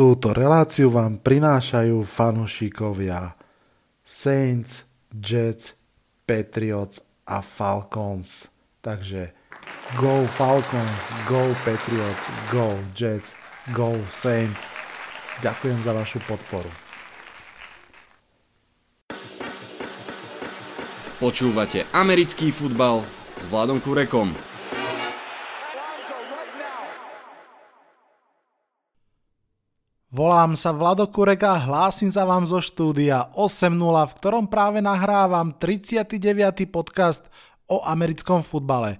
Túto 0.00 0.32
reláciu 0.32 0.88
vám 0.88 1.20
prinášajú 1.20 2.00
fanúšikovia 2.08 3.36
Saints, 4.00 4.88
Jets, 5.12 5.76
Patriots 6.24 7.04
a 7.28 7.44
Falcons. 7.44 8.48
Takže 8.80 9.36
go 10.00 10.24
Falcons, 10.24 11.04
go 11.28 11.52
Patriots, 11.68 12.32
go 12.48 12.80
Jets, 12.96 13.36
go 13.76 14.00
Saints. 14.08 14.72
Ďakujem 15.44 15.84
za 15.84 15.92
vašu 15.92 16.24
podporu. 16.24 16.72
Počúvate 21.20 21.84
americký 21.92 22.48
futbal 22.48 23.04
s 23.36 23.44
Vladom 23.52 23.76
Kurekom. 23.84 24.32
Volám 30.10 30.58
sa 30.58 30.74
Vlado 30.74 31.06
Kurek 31.06 31.46
a 31.46 31.54
hlásim 31.54 32.10
sa 32.10 32.26
vám 32.26 32.42
zo 32.42 32.58
štúdia 32.58 33.30
8.0, 33.38 33.78
v 34.10 34.16
ktorom 34.18 34.50
práve 34.50 34.82
nahrávam 34.82 35.54
39. 35.54 36.66
podcast 36.66 37.30
o 37.70 37.78
americkom 37.86 38.42
futbale. 38.42 38.98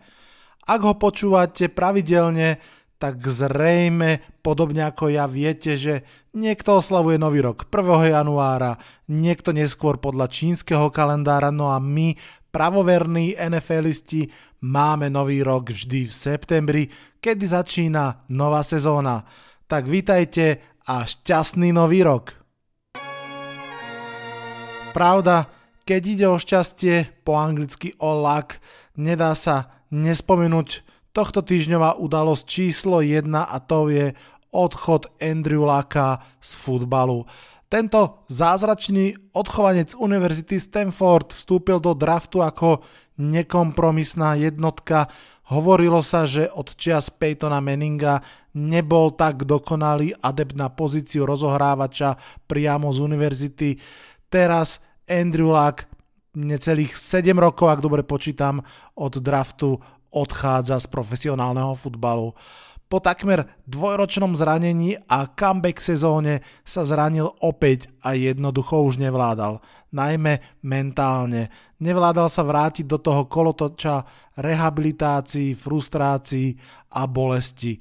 Ak 0.70 0.79
ho 0.87 0.95
počúvate 0.95 1.67
pravidelne, 1.67 2.62
tak 3.03 3.27
zrejme, 3.27 4.23
podobne 4.39 4.87
ako 4.87 5.11
ja, 5.11 5.27
viete, 5.27 5.75
že 5.75 6.07
niekto 6.31 6.79
oslavuje 6.79 7.19
nový 7.19 7.42
rok 7.42 7.67
1. 7.67 8.15
januára, 8.15 8.79
niekto 9.11 9.51
neskôr 9.51 9.98
podľa 9.98 10.31
čínskeho 10.31 10.95
kalendára, 10.95 11.51
no 11.51 11.75
a 11.75 11.83
my, 11.83 12.15
pravoverní 12.55 13.34
NFListi, 13.34 14.31
máme 14.62 15.11
nový 15.11 15.42
rok 15.42 15.75
vždy 15.75 16.06
v 16.06 16.15
septembri, 16.15 16.83
kedy 17.19 17.51
začína 17.51 18.31
nová 18.31 18.62
sezóna. 18.62 19.50
Tak 19.70 19.87
vítajte 19.87 20.59
a 20.91 21.06
šťastný 21.06 21.70
nový 21.70 22.02
rok. 22.02 22.34
Pravda, 24.91 25.47
keď 25.86 26.03
ide 26.11 26.27
o 26.27 26.42
šťastie, 26.42 27.22
po 27.22 27.39
anglicky 27.39 27.95
o 28.03 28.19
luck, 28.19 28.58
nedá 28.98 29.30
sa 29.39 29.86
nespomenúť 29.95 30.83
tohto 31.14 31.47
týždňová 31.47 32.03
udalosť 32.03 32.45
číslo 32.50 32.98
1 32.98 33.30
a 33.30 33.56
to 33.62 33.95
je 33.95 34.11
odchod 34.50 35.06
Andrew 35.22 35.62
Laka 35.62 36.19
z 36.42 36.50
futbalu. 36.58 37.30
Tento 37.70 38.27
zázračný 38.27 39.30
odchovanec 39.39 39.95
Univerzity 39.95 40.58
Stanford 40.58 41.30
vstúpil 41.30 41.78
do 41.78 41.95
draftu 41.95 42.42
ako 42.42 42.83
nekompromisná 43.23 44.34
jednotka. 44.34 45.06
Hovorilo 45.55 46.02
sa, 46.02 46.27
že 46.27 46.50
od 46.50 46.75
čias 46.75 47.14
Peytona 47.14 47.62
Manninga 47.62 48.19
nebol 48.56 49.15
tak 49.15 49.47
dokonalý 49.47 50.15
adept 50.19 50.59
na 50.59 50.70
pozíciu 50.70 51.27
rozohrávača 51.27 52.19
priamo 52.51 52.91
z 52.91 52.98
univerzity. 52.98 53.69
Teraz 54.31 54.83
Andrew 55.07 55.51
Luck 55.51 55.87
necelých 56.34 56.95
7 56.95 57.34
rokov, 57.34 57.70
ak 57.70 57.81
dobre 57.83 58.03
počítam, 58.07 58.62
od 58.95 59.19
draftu 59.19 59.79
odchádza 60.11 60.79
z 60.79 60.87
profesionálneho 60.91 61.75
futbalu. 61.75 62.34
Po 62.91 62.98
takmer 62.98 63.47
dvojročnom 63.70 64.34
zranení 64.34 64.98
a 65.07 65.31
comeback 65.31 65.79
sezóne 65.79 66.42
sa 66.67 66.83
zranil 66.83 67.31
opäť 67.39 67.87
a 68.03 68.19
jednoducho 68.19 68.83
už 68.83 68.98
nevládal. 68.98 69.62
Najmä 69.95 70.42
mentálne. 70.67 71.55
Nevládal 71.79 72.27
sa 72.27 72.42
vrátiť 72.42 72.91
do 72.91 72.98
toho 72.98 73.31
kolotoča 73.31 74.03
rehabilitácií, 74.35 75.55
frustrácií 75.55 76.59
a 76.91 77.07
bolesti. 77.07 77.79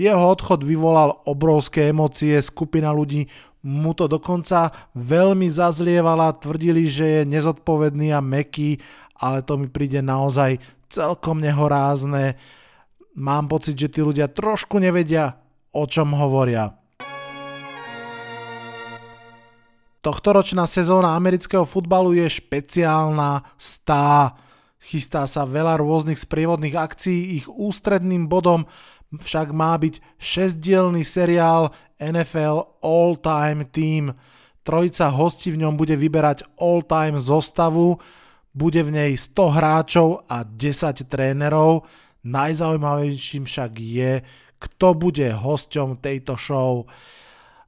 Jeho 0.00 0.32
odchod 0.32 0.64
vyvolal 0.64 1.12
obrovské 1.28 1.92
emócie, 1.92 2.40
skupina 2.40 2.88
ľudí 2.88 3.28
mu 3.68 3.92
to 3.92 4.08
dokonca 4.08 4.72
veľmi 4.96 5.44
zazlievala, 5.44 6.40
tvrdili, 6.40 6.88
že 6.88 7.20
je 7.20 7.22
nezodpovedný 7.28 8.08
a 8.16 8.24
meký, 8.24 8.80
ale 9.20 9.44
to 9.44 9.60
mi 9.60 9.68
príde 9.68 10.00
naozaj 10.00 10.56
celkom 10.88 11.44
nehorázne. 11.44 12.40
Mám 13.12 13.52
pocit, 13.52 13.76
že 13.76 13.92
tí 13.92 14.00
ľudia 14.00 14.32
trošku 14.32 14.80
nevedia, 14.80 15.36
o 15.76 15.84
čom 15.84 16.16
hovoria. 16.16 16.72
Tohtoročná 20.00 20.64
sezóna 20.64 21.12
amerického 21.12 21.68
futbalu 21.68 22.16
je 22.16 22.40
špeciálna, 22.40 23.44
stá. 23.60 24.32
Chystá 24.80 25.28
sa 25.28 25.44
veľa 25.44 25.76
rôznych 25.76 26.16
sprievodných 26.16 26.72
akcií, 26.72 27.36
ich 27.36 27.46
ústredným 27.52 28.32
bodom 28.32 28.64
však 29.18 29.50
má 29.50 29.74
byť 29.74 29.98
šesdielný 30.18 31.02
seriál 31.02 31.74
NFL 31.98 32.80
All 32.84 33.18
Time 33.18 33.66
Team. 33.66 34.14
Trojica 34.62 35.10
hostí 35.10 35.50
v 35.50 35.66
ňom 35.66 35.74
bude 35.74 35.98
vyberať 35.98 36.46
All 36.62 36.86
Time 36.86 37.18
zostavu, 37.18 37.98
bude 38.54 38.82
v 38.82 38.90
nej 38.90 39.10
100 39.18 39.56
hráčov 39.56 40.08
a 40.30 40.46
10 40.46 41.10
trénerov. 41.10 41.86
Najzaujímavejším 42.22 43.48
však 43.48 43.72
je, 43.80 44.12
kto 44.60 44.88
bude 44.94 45.26
hosťom 45.32 45.98
tejto 45.98 46.36
show. 46.36 46.84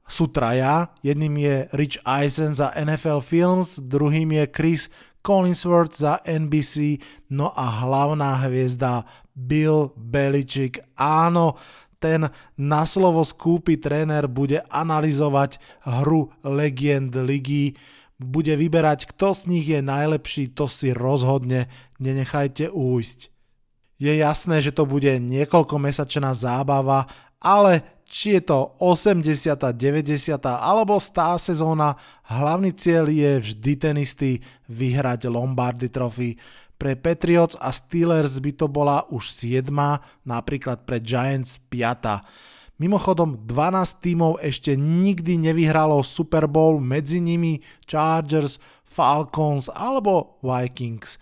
Sú 0.03 0.29
traja, 0.29 0.93
jedným 1.01 1.39
je 1.39 1.55
Rich 1.73 1.97
Eisen 2.05 2.53
za 2.53 2.69
NFL 2.75 3.23
Films, 3.23 3.79
druhým 3.79 4.35
je 4.35 4.45
Chris 4.51 4.83
Collinsworth 5.23 5.95
za 5.95 6.19
NBC, 6.27 6.99
no 7.31 7.55
a 7.55 7.65
hlavná 7.87 8.43
hviezda 8.43 9.07
Bill 9.33 9.91
Belichick. 9.97 10.79
Áno, 10.97 11.57
ten 11.97 12.27
naslovo 12.59 13.23
skúpy 13.23 13.79
tréner 13.79 14.27
bude 14.27 14.59
analyzovať 14.67 15.57
hru 15.87 16.31
legend 16.43 17.15
ligy, 17.15 17.77
bude 18.19 18.55
vyberať, 18.55 19.09
kto 19.15 19.31
z 19.35 19.41
nich 19.47 19.67
je 19.67 19.79
najlepší, 19.79 20.51
to 20.55 20.67
si 20.67 20.95
rozhodne 20.95 21.67
nenechajte 21.99 22.71
újsť. 22.71 23.19
Je 23.99 24.13
jasné, 24.19 24.59
že 24.59 24.75
to 24.75 24.83
bude 24.83 25.07
niekoľkomesačná 25.07 26.35
zábava, 26.35 27.07
ale 27.39 28.03
či 28.03 28.37
je 28.37 28.41
to 28.45 28.77
80., 28.77 29.57
90. 29.73 30.37
alebo 30.45 30.99
100 30.99 31.39
sezóna, 31.39 31.97
hlavný 32.29 32.75
cieľ 32.75 33.09
je 33.09 33.31
vždy 33.41 33.73
ten 33.79 33.95
istý, 33.97 34.43
vyhrať 34.69 35.31
Lombardy 35.31 35.89
Trophy. 35.89 36.37
Pre 36.77 36.93
Patriots 36.99 37.55
a 37.59 37.71
Steelers 37.71 38.41
by 38.43 38.51
to 38.57 38.67
bola 38.67 39.07
už 39.13 39.31
7, 39.31 39.71
napríklad 40.27 40.83
pre 40.83 40.99
Giants 40.99 41.61
5. 41.71 42.77
Mimochodom 42.81 43.45
12 43.45 44.03
tímov 44.03 44.41
ešte 44.41 44.73
nikdy 44.73 45.37
nevyhralo 45.37 46.01
Super 46.01 46.49
Bowl, 46.49 46.81
medzi 46.81 47.21
nimi 47.21 47.61
Chargers, 47.85 48.57
Falcons 48.83 49.69
alebo 49.69 50.41
Vikings. 50.41 51.21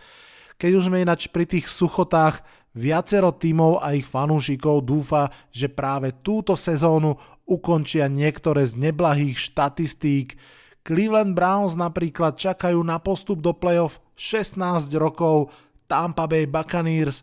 Keď 0.56 0.72
už 0.74 0.84
sme 0.88 1.04
ináč 1.04 1.28
pri 1.28 1.46
tých 1.46 1.68
suchotách, 1.68 2.42
viacero 2.72 3.36
tímov 3.36 3.84
a 3.84 3.94
ich 3.94 4.08
fanúšikov 4.08 4.88
dúfa, 4.88 5.28
že 5.52 5.68
práve 5.68 6.16
túto 6.24 6.56
sezónu 6.56 7.20
ukončia 7.44 8.08
niektoré 8.08 8.64
z 8.64 8.80
neblahých 8.80 9.36
štatistík, 9.36 10.40
Cleveland 10.82 11.38
Browns 11.38 11.78
napríklad 11.78 12.42
čakajú 12.42 12.82
na 12.82 12.98
postup 12.98 13.42
do 13.42 13.54
playoff 13.54 14.02
16 14.18 14.90
rokov, 14.98 15.54
Tampa 15.86 16.26
Bay 16.26 16.50
Buccaneers 16.50 17.22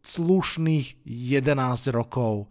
slušných 0.00 1.04
11 1.04 1.92
rokov. 1.92 2.48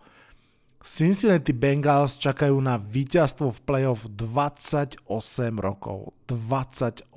Cincinnati 0.87 1.51
Bengals 1.51 2.15
čakajú 2.21 2.55
na 2.63 2.79
víťazstvo 2.79 3.51
v 3.51 3.59
playoff 3.65 4.07
28 4.07 5.03
rokov. 5.59 6.15
28. 6.29 7.11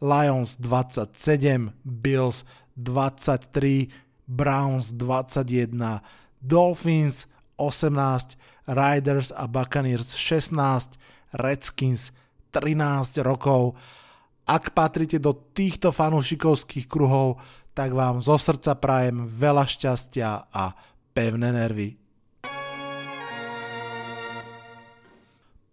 Lions 0.00 0.56
27, 0.56 1.76
Bills 1.84 2.48
23, 2.80 3.92
Browns 4.24 4.96
21, 4.96 6.00
Dolphins 6.40 7.28
18, 7.60 8.40
Riders 8.70 9.34
a 9.34 9.50
Buccaneers 9.50 10.14
16, 10.14 10.94
Redskins 11.34 12.14
13 12.54 13.22
rokov. 13.26 13.74
Ak 14.46 14.74
patrite 14.74 15.18
do 15.18 15.34
týchto 15.34 15.90
fanúšikovských 15.90 16.86
kruhov, 16.86 17.38
tak 17.74 17.94
vám 17.94 18.18
zo 18.18 18.34
srdca 18.34 18.74
prajem 18.78 19.26
veľa 19.26 19.66
šťastia 19.66 20.50
a 20.50 20.74
pevné 21.14 21.54
nervy. 21.54 22.00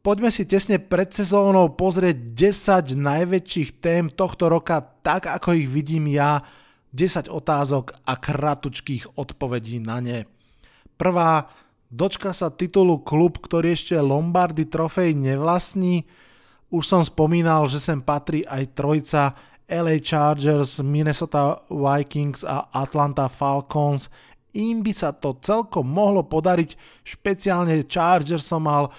Poďme 0.06 0.32
si 0.32 0.48
tesne 0.48 0.80
pred 0.80 1.12
sezónou 1.12 1.76
pozrieť 1.76 2.16
10 2.32 2.96
najväčších 2.96 3.84
tém 3.84 4.08
tohto 4.08 4.48
roka, 4.48 4.80
tak 4.80 5.28
ako 5.28 5.52
ich 5.52 5.68
vidím 5.68 6.08
ja, 6.08 6.48
10 6.96 7.28
otázok 7.28 7.92
a 8.08 8.16
kratučkých 8.16 9.20
odpovedí 9.20 9.84
na 9.84 10.00
ne. 10.00 10.24
Prvá, 10.96 11.52
dočka 11.88 12.36
sa 12.36 12.52
titulu 12.52 13.00
klub, 13.02 13.40
ktorý 13.40 13.74
ešte 13.74 13.96
Lombardy 14.00 14.68
trofej 14.68 15.16
nevlastní, 15.16 16.08
už 16.68 16.84
som 16.84 17.02
spomínal, 17.04 17.64
že 17.72 17.80
sem 17.80 18.04
patrí 18.04 18.44
aj 18.44 18.76
trojca 18.76 19.32
LA 19.68 20.04
Chargers, 20.04 20.84
Minnesota 20.84 21.64
Vikings 21.72 22.44
a 22.44 22.68
Atlanta 22.76 23.32
Falcons. 23.32 24.12
Im 24.56 24.84
by 24.84 24.92
sa 24.92 25.16
to 25.16 25.40
celkom 25.40 25.88
mohlo 25.88 26.28
podariť, 26.28 27.04
špeciálne 27.08 27.84
Chargers 27.88 28.48
som 28.48 28.68
mal 28.68 28.92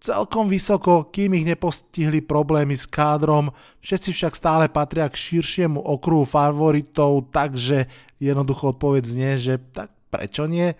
celkom 0.00 0.48
vysoko, 0.48 1.12
kým 1.12 1.34
ich 1.36 1.46
nepostihli 1.46 2.24
problémy 2.24 2.74
s 2.74 2.88
kádrom. 2.88 3.52
Všetci 3.84 4.10
však 4.16 4.34
stále 4.34 4.64
patria 4.72 5.06
k 5.10 5.18
širšiemu 5.18 5.78
okruhu 5.78 6.24
favoritov, 6.24 7.30
takže 7.30 7.86
jednoducho 8.22 8.74
odpoveď 8.74 9.02
znie, 9.04 9.32
že 9.36 9.54
tak 9.74 9.92
prečo 10.10 10.46
nie? 10.46 10.74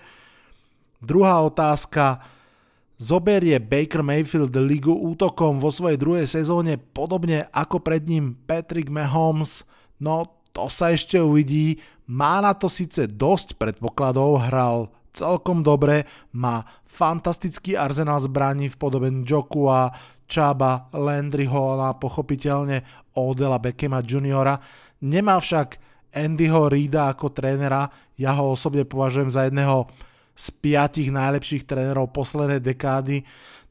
Druhá 1.00 1.40
otázka. 1.40 2.20
Zoberie 3.00 3.56
Baker 3.56 4.04
Mayfield 4.04 4.52
ligu 4.60 4.92
útokom 4.92 5.56
vo 5.56 5.72
svojej 5.72 5.96
druhej 5.96 6.28
sezóne 6.28 6.76
podobne 6.76 7.48
ako 7.48 7.80
pred 7.80 8.04
ním 8.04 8.36
Patrick 8.44 8.92
Mahomes? 8.92 9.64
No 9.96 10.28
to 10.52 10.68
sa 10.68 10.92
ešte 10.92 11.16
uvidí. 11.16 11.80
Má 12.04 12.44
na 12.44 12.52
to 12.52 12.68
síce 12.68 13.08
dosť 13.08 13.56
predpokladov, 13.56 14.44
hral 14.44 14.92
celkom 15.10 15.64
dobre, 15.64 16.06
má 16.36 16.62
fantastický 16.86 17.74
arzenál 17.74 18.22
zbraní 18.22 18.70
v 18.70 18.78
podobe 18.78 19.10
Jokua, 19.26 19.90
Chaba, 20.30 20.86
Landryho 20.94 21.82
a 21.82 21.98
pochopiteľne 21.98 22.86
Odela 23.18 23.58
Beckema 23.58 24.04
Juniora. 24.06 24.60
Nemá 25.02 25.42
však 25.42 25.80
Andyho 26.14 26.70
Reida 26.70 27.10
ako 27.10 27.34
trénera, 27.34 27.90
ja 28.18 28.34
ho 28.38 28.54
osobne 28.54 28.86
považujem 28.86 29.30
za 29.30 29.46
jedného 29.46 29.90
z 30.40 30.46
piatich 30.56 31.12
najlepších 31.12 31.68
trénerov 31.68 32.16
poslednej 32.16 32.64
dekády, 32.64 33.20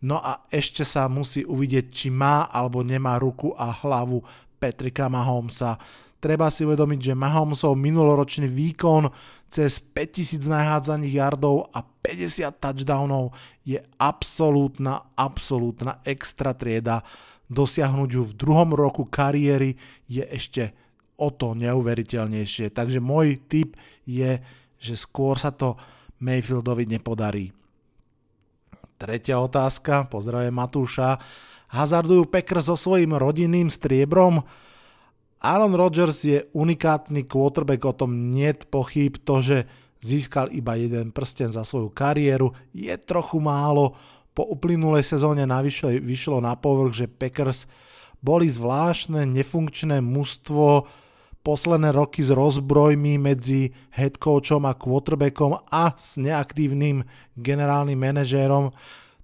no 0.06 0.22
a 0.22 0.46
ešte 0.54 0.86
sa 0.86 1.10
musí 1.10 1.42
uvidieť, 1.42 1.90
či 1.90 2.08
má 2.14 2.46
alebo 2.46 2.86
nemá 2.86 3.18
ruku 3.18 3.58
a 3.58 3.74
hlavu 3.74 4.22
Petrika 4.62 5.10
Mahomesa. 5.10 5.82
Treba 6.20 6.52
si 6.54 6.68
uvedomiť, 6.68 7.00
že 7.10 7.18
Mahomesov 7.18 7.74
minuloročný 7.74 8.46
výkon 8.46 9.10
cez 9.50 9.82
5000 9.82 10.46
nahádzaných 10.46 11.16
yardov 11.16 11.74
a 11.74 11.82
50 11.82 12.60
touchdownov 12.60 13.34
je 13.66 13.82
absolútna, 13.98 15.10
absolútna 15.18 16.04
extra 16.06 16.54
trieda. 16.54 17.02
Dosiahnuť 17.50 18.10
ju 18.14 18.24
v 18.30 18.38
druhom 18.38 18.78
roku 18.78 19.10
kariéry 19.10 19.74
je 20.06 20.22
ešte 20.22 20.70
o 21.18 21.34
to 21.34 21.58
neuveriteľnejšie. 21.58 22.70
Takže 22.70 23.02
môj 23.02 23.42
tip 23.50 23.74
je, 24.06 24.38
že 24.78 24.94
skôr 24.94 25.40
sa 25.40 25.50
to 25.50 25.80
Mayfieldovi 26.20 26.86
nepodarí. 26.86 27.56
Tretia 29.00 29.40
otázka, 29.40 30.12
pozdravujem 30.12 30.52
Matúša. 30.52 31.16
Hazardujú 31.72 32.28
Packers 32.28 32.68
so 32.68 32.76
svojím 32.76 33.16
rodinným 33.16 33.72
striebrom? 33.72 34.44
Aaron 35.40 35.72
Rodgers 35.72 36.20
je 36.28 36.44
unikátny 36.52 37.24
quarterback, 37.24 37.80
o 37.88 37.96
tom 37.96 38.28
nie 38.28 38.52
pochyb. 38.52 39.16
To, 39.24 39.40
že 39.40 39.72
získal 40.04 40.52
iba 40.52 40.76
jeden 40.76 41.16
prsten 41.16 41.48
za 41.48 41.64
svoju 41.64 41.96
kariéru, 41.96 42.52
je 42.76 42.92
trochu 43.00 43.40
málo. 43.40 43.96
Po 44.36 44.44
uplynulej 44.44 45.08
sezóne 45.08 45.48
navyše 45.48 46.00
vyšlo 46.00 46.44
na 46.44 46.60
povrch, 46.60 47.04
že 47.04 47.12
Packers 47.12 47.72
boli 48.20 48.52
zvláštne, 48.52 49.24
nefunkčné 49.24 50.04
mužstvo, 50.04 50.88
posledné 51.50 51.90
roky 51.98 52.22
s 52.22 52.30
rozbrojmi 52.30 53.18
medzi 53.18 53.74
head 53.90 54.22
coachom 54.22 54.70
a 54.70 54.78
quarterbackom 54.78 55.58
a 55.74 55.98
s 55.98 56.22
neaktívnym 56.22 57.02
generálnym 57.34 57.98
manažérom. 57.98 58.70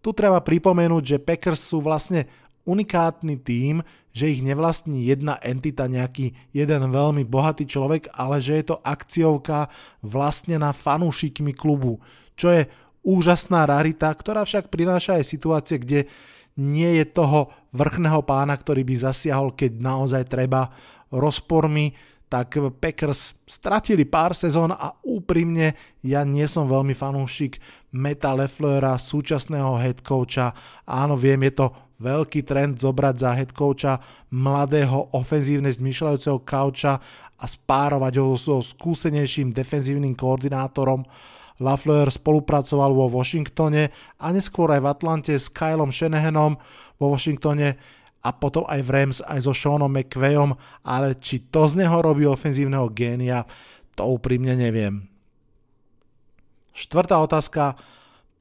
Tu 0.02 0.10
treba 0.18 0.42
pripomenúť, 0.42 1.04
že 1.06 1.22
Packers 1.22 1.62
sú 1.62 1.86
vlastne 1.86 2.26
unikátny 2.66 3.38
tým, 3.46 3.86
že 4.10 4.34
ich 4.34 4.42
nevlastní 4.42 5.06
jedna 5.06 5.38
entita, 5.38 5.86
nejaký 5.86 6.34
jeden 6.50 6.90
veľmi 6.90 7.30
bohatý 7.30 7.70
človek, 7.70 8.10
ale 8.18 8.42
že 8.42 8.58
je 8.58 8.74
to 8.74 8.82
akciovka 8.82 9.70
vlastnená 10.02 10.74
fanúšikmi 10.74 11.54
klubu, 11.54 12.02
čo 12.34 12.50
je 12.50 12.66
úžasná 13.06 13.70
rarita, 13.70 14.10
ktorá 14.10 14.42
však 14.50 14.74
prináša 14.74 15.22
aj 15.22 15.30
situácie, 15.30 15.78
kde 15.78 16.10
nie 16.58 16.90
je 16.98 17.06
toho 17.06 17.54
vrchného 17.70 18.26
pána, 18.26 18.58
ktorý 18.58 18.82
by 18.82 19.14
zasiahol, 19.14 19.54
keď 19.54 19.78
naozaj 19.78 20.26
treba 20.26 20.74
rozpormi, 21.14 22.15
tak 22.26 22.58
Packers 22.82 23.38
stratili 23.46 24.04
pár 24.04 24.34
sezón 24.34 24.74
a 24.74 24.98
úprimne 25.06 25.78
ja 26.02 26.26
nie 26.26 26.46
som 26.50 26.66
veľmi 26.66 26.98
fanúšik 26.98 27.62
Meta 27.96 28.36
Lefleura, 28.36 29.00
súčasného 29.00 29.80
head 29.80 30.04
coacha. 30.04 30.52
Áno, 30.84 31.16
viem, 31.16 31.40
je 31.48 31.64
to 31.64 31.66
veľký 32.04 32.44
trend 32.44 32.84
zobrať 32.84 33.16
za 33.16 33.32
head 33.32 33.52
coacha 33.56 34.04
mladého 34.34 35.16
ofenzívne 35.16 35.72
zmyšľajúceho 35.72 36.44
kauča 36.44 37.00
a 37.40 37.46
spárovať 37.46 38.14
ho 38.20 38.36
so 38.36 38.60
skúsenejším 38.60 39.56
defenzívnym 39.56 40.16
koordinátorom. 40.16 41.08
Lafleur 41.64 42.12
spolupracoval 42.12 42.92
vo 42.92 43.08
Washingtone 43.08 43.88
a 44.20 44.26
neskôr 44.36 44.76
aj 44.76 44.82
v 44.84 44.92
Atlante 44.92 45.34
s 45.40 45.48
Kylom 45.48 45.88
Shanahanom 45.88 46.60
vo 47.00 47.06
Washingtone 47.16 47.80
a 48.26 48.34
potom 48.34 48.66
aj 48.66 48.82
v 48.82 48.90
Rams 48.90 49.20
aj 49.22 49.46
so 49.46 49.54
Seanom 49.54 49.94
McVayom, 49.94 50.58
ale 50.82 51.14
či 51.22 51.46
to 51.46 51.70
z 51.70 51.86
neho 51.86 51.94
robí 52.02 52.26
ofenzívneho 52.26 52.90
génia, 52.90 53.46
to 53.94 54.02
úprimne 54.10 54.58
neviem. 54.58 55.06
Štvrtá 56.74 57.22
otázka 57.22 57.78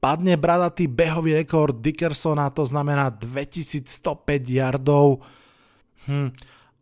padne 0.01 0.41
bradatý 0.41 0.89
behový 0.89 1.37
rekord 1.37 1.85
Dickersona, 1.85 2.49
to 2.51 2.65
znamená 2.65 3.13
2105 3.13 4.25
yardov. 4.49 5.21
Hm. 6.09 6.33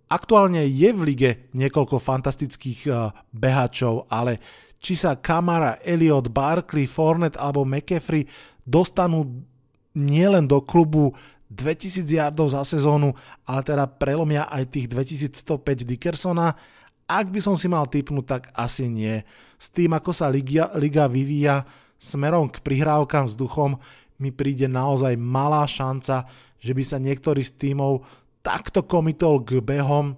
Aktuálne 0.06 0.62
je 0.62 0.90
v 0.94 1.00
lige 1.02 1.30
niekoľko 1.58 1.98
fantastických 1.98 2.80
uh, 2.86 3.10
behačov, 3.34 4.06
ale 4.12 4.38
či 4.82 4.98
sa 4.98 5.18
Kamara, 5.18 5.78
Elliot, 5.82 6.28
Barkley, 6.30 6.90
Fournette 6.90 7.38
alebo 7.38 7.62
McAfee 7.62 8.28
dostanú 8.66 9.46
nielen 9.94 10.48
do 10.48 10.60
klubu 10.64 11.14
2000 11.52 12.08
yardov 12.08 12.48
za 12.48 12.64
sezónu, 12.64 13.12
ale 13.44 13.60
teda 13.60 13.84
prelomia 13.84 14.48
aj 14.48 14.72
tých 14.72 14.86
2105 14.88 15.84
Dickersona, 15.84 16.56
ak 17.04 17.28
by 17.28 17.40
som 17.44 17.52
si 17.58 17.68
mal 17.68 17.84
typnúť, 17.84 18.24
tak 18.24 18.42
asi 18.56 18.88
nie. 18.88 19.20
S 19.60 19.68
tým, 19.68 19.92
ako 19.92 20.16
sa 20.16 20.32
liga, 20.32 20.72
liga 20.80 21.04
vyvíja, 21.04 21.68
smerom 22.00 22.48
k 22.48 22.64
prihrávkam 22.64 23.28
vzduchom 23.28 23.76
mi 24.16 24.32
príde 24.32 24.70
naozaj 24.70 25.18
malá 25.20 25.66
šanca, 25.68 26.24
že 26.62 26.72
by 26.72 26.82
sa 26.86 26.96
niektorý 27.02 27.42
z 27.42 27.58
tímov 27.58 28.06
takto 28.40 28.86
komitol 28.86 29.42
k 29.42 29.60
behom. 29.60 30.14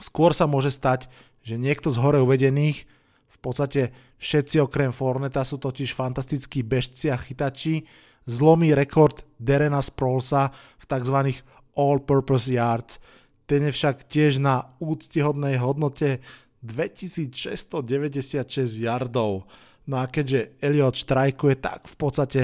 Skôr 0.00 0.32
sa 0.32 0.48
môže 0.48 0.72
stať, 0.72 1.06
že 1.44 1.60
niekto 1.60 1.92
z 1.92 2.00
hore 2.00 2.18
uvedených, 2.20 2.88
v 3.28 3.38
podstate 3.38 3.94
všetci 4.18 4.58
okrem 4.66 4.90
Forneta 4.90 5.46
sú 5.46 5.62
totiž 5.62 5.94
fantastickí 5.94 6.66
bežci 6.66 7.06
a 7.12 7.16
chytači, 7.16 7.86
zlomí 8.28 8.76
rekord 8.76 9.24
Derena 9.40 9.80
Sprolsa 9.80 10.52
v 10.52 10.84
tzv. 10.84 11.16
all-purpose 11.72 12.52
yards. 12.52 13.00
Ten 13.48 13.64
je 13.64 13.72
však 13.72 14.04
tiež 14.12 14.44
na 14.44 14.76
úctihodnej 14.76 15.56
hodnote 15.56 16.20
2696 16.60 17.72
yardov. 18.76 19.48
No 19.88 19.96
a 19.96 20.04
keďže 20.04 20.60
Elliot 20.60 21.00
štrajkuje, 21.00 21.56
tak 21.56 21.88
v 21.88 21.96
podstate 21.96 22.42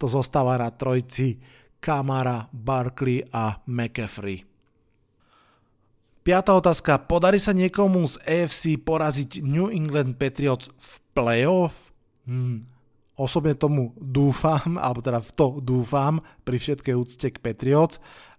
to 0.00 0.08
zostáva 0.08 0.56
na 0.56 0.72
trojci 0.72 1.36
Kamara, 1.76 2.48
Barkley 2.56 3.20
a 3.36 3.60
McAfee. 3.68 4.48
Piatá 6.26 6.58
otázka. 6.58 6.98
Podarí 7.06 7.38
sa 7.38 7.54
niekomu 7.54 8.02
z 8.10 8.18
AFC 8.26 8.82
poraziť 8.82 9.46
New 9.46 9.70
England 9.70 10.18
Patriots 10.18 10.72
v 10.74 10.90
playoff? 11.14 11.94
Hmm. 12.26 12.66
Osobne 13.16 13.56
tomu 13.56 13.96
dúfam, 13.96 14.76
alebo 14.84 15.00
teda 15.00 15.24
v 15.24 15.30
to 15.32 15.46
dúfam 15.64 16.20
pri 16.44 16.56
všetkej 16.60 16.94
úcte 16.94 17.26
k 17.32 17.40
Patriots. 17.40 17.96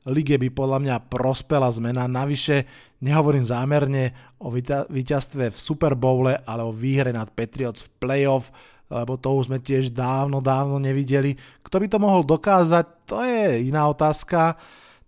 Lige 0.07 0.39
by 0.39 0.47
podľa 0.53 0.79
mňa 0.79 0.95
prospela 1.11 1.67
zmena. 1.67 2.07
Navyše 2.07 2.63
nehovorím 3.03 3.43
zámerne 3.43 4.15
o 4.39 4.47
víťazstve 4.87 5.51
v 5.51 5.57
Super 5.57 5.99
Bowle, 5.99 6.39
ale 6.47 6.63
o 6.63 6.71
výhre 6.71 7.11
nad 7.11 7.27
Patriots 7.27 7.83
v 7.83 7.91
playoff, 7.99 8.55
lebo 8.87 9.19
to 9.19 9.35
už 9.35 9.51
sme 9.51 9.59
tiež 9.59 9.91
dávno, 9.91 10.39
dávno 10.39 10.79
nevideli. 10.79 11.35
Kto 11.59 11.83
by 11.83 11.87
to 11.91 11.99
mohol 11.99 12.23
dokázať, 12.23 12.85
to 13.03 13.19
je 13.19 13.67
iná 13.67 13.91
otázka. 13.91 14.55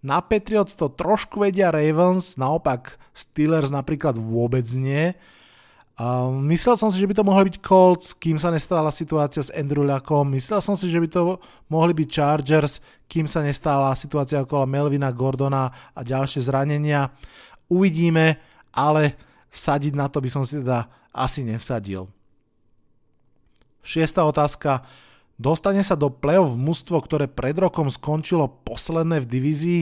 Na 0.03 0.19
Patriots 0.19 0.75
to 0.75 0.91
trošku 0.91 1.47
vedia 1.47 1.71
Ravens, 1.71 2.35
naopak 2.35 2.99
Steelers 3.15 3.71
napríklad 3.71 4.19
vôbec 4.19 4.67
nie. 4.75 5.15
Uh, 5.99 6.31
myslel 6.47 6.79
som 6.79 6.87
si, 6.87 7.03
že 7.03 7.11
by 7.11 7.15
to 7.19 7.27
mohli 7.27 7.51
byť 7.51 7.59
Colts, 7.59 8.15
kým 8.15 8.39
sa 8.39 8.47
nestala 8.55 8.87
situácia 8.87 9.43
s 9.43 9.51
Andrew 9.51 9.83
Luckom. 9.83 10.31
Myslel 10.31 10.63
som 10.63 10.79
si, 10.79 10.87
že 10.87 10.95
by 10.95 11.11
to 11.11 11.43
mohli 11.67 11.91
byť 11.91 12.07
Chargers, 12.07 12.79
kým 13.11 13.27
sa 13.27 13.43
nestala 13.43 13.91
situácia 13.99 14.39
okolo 14.39 14.63
Melvina 14.63 15.11
Gordona 15.11 15.67
a 15.91 15.99
ďalšie 15.99 16.39
zranenia. 16.47 17.11
Uvidíme, 17.67 18.39
ale 18.71 19.19
vsadiť 19.51 19.91
na 19.99 20.07
to 20.07 20.23
by 20.23 20.31
som 20.31 20.47
si 20.47 20.63
teda 20.63 20.87
asi 21.11 21.43
nevsadil. 21.43 22.07
Šiesta 23.83 24.23
otázka. 24.23 24.87
Dostane 25.35 25.83
sa 25.83 25.99
do 25.99 26.07
play-off 26.07 26.55
mužstvo, 26.55 26.95
ktoré 27.03 27.27
pred 27.27 27.59
rokom 27.59 27.91
skončilo 27.91 28.47
posledné 28.63 29.19
v 29.19 29.27
divízii? 29.27 29.81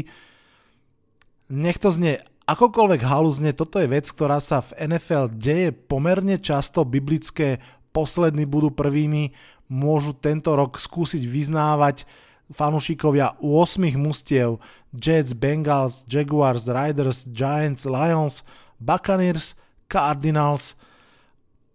Nech 1.53 1.77
to 1.77 1.93
znie 1.93 2.25
Akokoľvek 2.47 3.03
haluzne, 3.03 3.51
toto 3.51 3.75
je 3.75 3.91
vec, 3.91 4.07
ktorá 4.07 4.39
sa 4.39 4.63
v 4.63 4.71
NFL 4.87 5.35
deje 5.35 5.75
pomerne 5.75 6.39
často. 6.39 6.87
Biblické 6.87 7.59
poslední 7.91 8.47
budú 8.47 8.71
prvými, 8.71 9.35
môžu 9.67 10.15
tento 10.15 10.55
rok 10.55 10.79
skúsiť 10.79 11.27
vyznávať 11.27 12.07
fanúšikovia 12.47 13.35
8 13.43 13.99
mustiev 13.99 14.63
Jets, 14.95 15.35
Bengals, 15.35 16.07
Jaguars, 16.07 16.71
Riders, 16.71 17.27
Giants, 17.27 17.83
Lions, 17.83 18.47
Buccaneers, 18.79 19.59
Cardinals. 19.91 20.79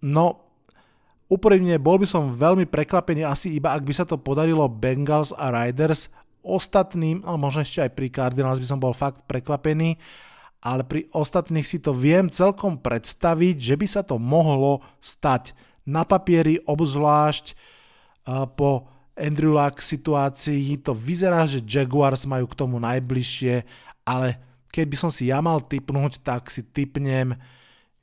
No, 0.00 0.41
úprimne 1.29 1.76
bol 1.76 2.00
by 2.00 2.09
som 2.09 2.33
veľmi 2.33 2.64
prekvapený 2.64 3.29
asi 3.29 3.61
iba 3.61 3.76
ak 3.76 3.85
by 3.85 3.93
sa 3.93 4.09
to 4.09 4.17
podarilo 4.17 4.64
Bengals 4.73 5.37
a 5.37 5.52
Riders. 5.52 6.09
Ostatným, 6.41 7.23
ale 7.29 7.37
možno 7.37 7.61
ešte 7.61 7.85
aj 7.85 7.93
pri 7.93 8.09
Cardinals 8.09 8.57
by 8.57 8.67
som 8.67 8.81
bol 8.81 8.97
fakt 8.97 9.23
prekvapený, 9.29 10.00
ale 10.62 10.87
pri 10.87 11.11
ostatných 11.11 11.66
si 11.66 11.83
to 11.83 11.90
viem 11.90 12.31
celkom 12.31 12.78
predstaviť, 12.78 13.57
že 13.59 13.75
by 13.75 13.87
sa 13.90 14.02
to 14.07 14.16
mohlo 14.16 14.81
stať. 15.02 15.59
Na 15.83 16.07
papieri 16.07 16.62
obzvlášť 16.62 17.47
uh, 17.52 18.47
po 18.47 18.87
Andrew 19.19 19.52
Luck 19.52 19.83
situácii 19.83 20.78
to 20.81 20.95
vyzerá, 20.95 21.45
že 21.45 21.61
Jaguars 21.66 22.25
majú 22.25 22.47
k 22.47 22.57
tomu 22.57 22.78
najbližšie, 22.78 23.66
ale 24.07 24.38
keď 24.73 24.87
by 24.88 24.97
som 24.97 25.11
si 25.12 25.28
ja 25.28 25.42
mal 25.45 25.61
typnúť, 25.61 26.25
tak 26.25 26.49
si 26.49 26.64
typnem 26.64 27.37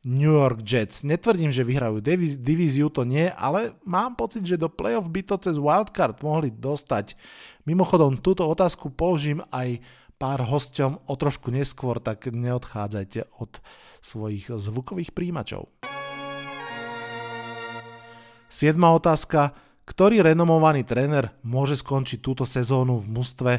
New 0.05 0.31
York 0.31 0.63
Jets. 0.63 1.03
Netvrdím, 1.03 1.51
že 1.51 1.65
vyhrajú 1.65 1.99
divíziu, 2.39 2.87
to 2.87 3.03
nie, 3.03 3.27
ale 3.35 3.75
mám 3.83 4.15
pocit, 4.15 4.45
že 4.45 4.59
do 4.59 4.71
playoff 4.71 5.09
by 5.11 5.21
to 5.25 5.35
cez 5.41 5.59
wildcard 5.59 6.21
mohli 6.23 6.53
dostať. 6.53 7.19
Mimochodom, 7.67 8.21
túto 8.21 8.47
otázku 8.47 8.93
položím 8.93 9.43
aj 9.51 9.81
pár 10.19 10.43
hosťom 10.43 11.07
o 11.07 11.13
trošku 11.15 11.47
neskôr, 11.49 12.03
tak 12.03 12.27
neodchádzajte 12.27 13.39
od 13.39 13.63
svojich 14.03 14.51
zvukových 14.51 15.15
príjimačov. 15.15 15.71
Siedma 18.51 18.91
otázka. 18.91 19.55
Ktorý 19.89 20.21
renomovaný 20.21 20.85
tréner 20.85 21.33
môže 21.41 21.73
skončiť 21.81 22.21
túto 22.21 22.45
sezónu 22.45 23.01
v 23.01 23.09
mústve? 23.09 23.53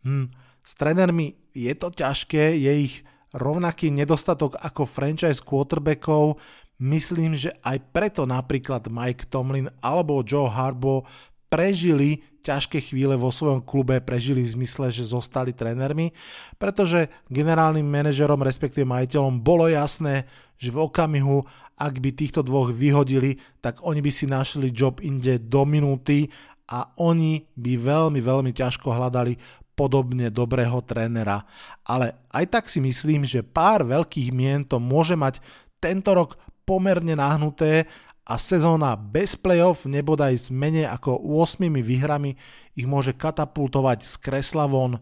Hm, 0.00 0.32
s 0.64 0.72
trénermi 0.80 1.52
je 1.52 1.72
to 1.76 1.92
ťažké, 1.92 2.56
je 2.56 2.72
ich 2.88 2.94
rovnaký 3.36 3.92
nedostatok 3.92 4.56
ako 4.64 4.88
franchise 4.88 5.44
quarterbackov. 5.44 6.40
Myslím, 6.80 7.36
že 7.36 7.52
aj 7.60 7.84
preto 7.92 8.24
napríklad 8.24 8.88
Mike 8.88 9.28
Tomlin 9.28 9.68
alebo 9.84 10.24
Joe 10.24 10.48
Harbaugh 10.48 11.04
prežili 11.52 12.24
ťažké 12.44 12.84
chvíle 12.84 13.16
vo 13.16 13.32
svojom 13.32 13.64
klube, 13.64 14.04
prežili 14.04 14.44
v 14.44 14.60
zmysle, 14.60 14.92
že 14.92 15.08
zostali 15.08 15.56
trénermi, 15.56 16.12
pretože 16.60 17.08
generálnym 17.32 17.88
manažerom, 17.88 18.44
respektíve 18.44 18.84
majiteľom 18.84 19.40
bolo 19.40 19.64
jasné, 19.72 20.28
že 20.60 20.68
v 20.68 20.84
okamihu, 20.84 21.40
ak 21.80 21.94
by 21.98 22.10
týchto 22.12 22.44
dvoch 22.44 22.68
vyhodili, 22.68 23.40
tak 23.64 23.80
oni 23.80 24.04
by 24.04 24.10
si 24.12 24.28
našli 24.28 24.68
job 24.70 25.00
inde 25.00 25.40
do 25.40 25.64
minúty 25.64 26.28
a 26.68 26.92
oni 27.00 27.48
by 27.56 27.72
veľmi, 27.80 28.20
veľmi 28.20 28.52
ťažko 28.52 28.92
hľadali 28.92 29.64
podobne 29.74 30.30
dobrého 30.30 30.78
trénera. 30.86 31.42
Ale 31.82 32.14
aj 32.30 32.44
tak 32.46 32.64
si 32.70 32.78
myslím, 32.78 33.26
že 33.26 33.42
pár 33.42 33.82
veľkých 33.82 34.30
mien 34.30 34.62
to 34.62 34.78
môže 34.78 35.18
mať 35.18 35.42
tento 35.82 36.14
rok 36.14 36.38
pomerne 36.64 37.12
nahnuté 37.18 37.84
a 38.24 38.40
sezóna 38.40 38.96
bez 38.96 39.36
playoff 39.36 39.84
nebodaj 39.84 40.32
s 40.32 40.48
menej 40.48 40.88
ako 40.88 41.20
8 41.20 41.68
výhrami 41.84 42.40
ich 42.72 42.88
môže 42.88 43.12
katapultovať 43.12 44.00
z 44.00 44.14
kresla 44.16 44.64
von. 44.64 44.96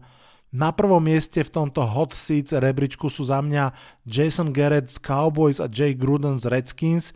Na 0.53 0.69
prvom 0.69 1.01
mieste 1.01 1.41
v 1.41 1.49
tomto 1.49 1.81
hot 1.81 2.13
seats 2.13 2.53
rebríčku 2.53 3.09
sú 3.09 3.25
za 3.25 3.41
mňa 3.41 3.73
Jason 4.05 4.53
Garrett 4.53 4.91
z 4.91 5.01
Cowboys 5.01 5.57
a 5.63 5.71
Jay 5.71 5.95
Gruden 5.97 6.37
z 6.37 6.51
Redskins. 6.51 7.15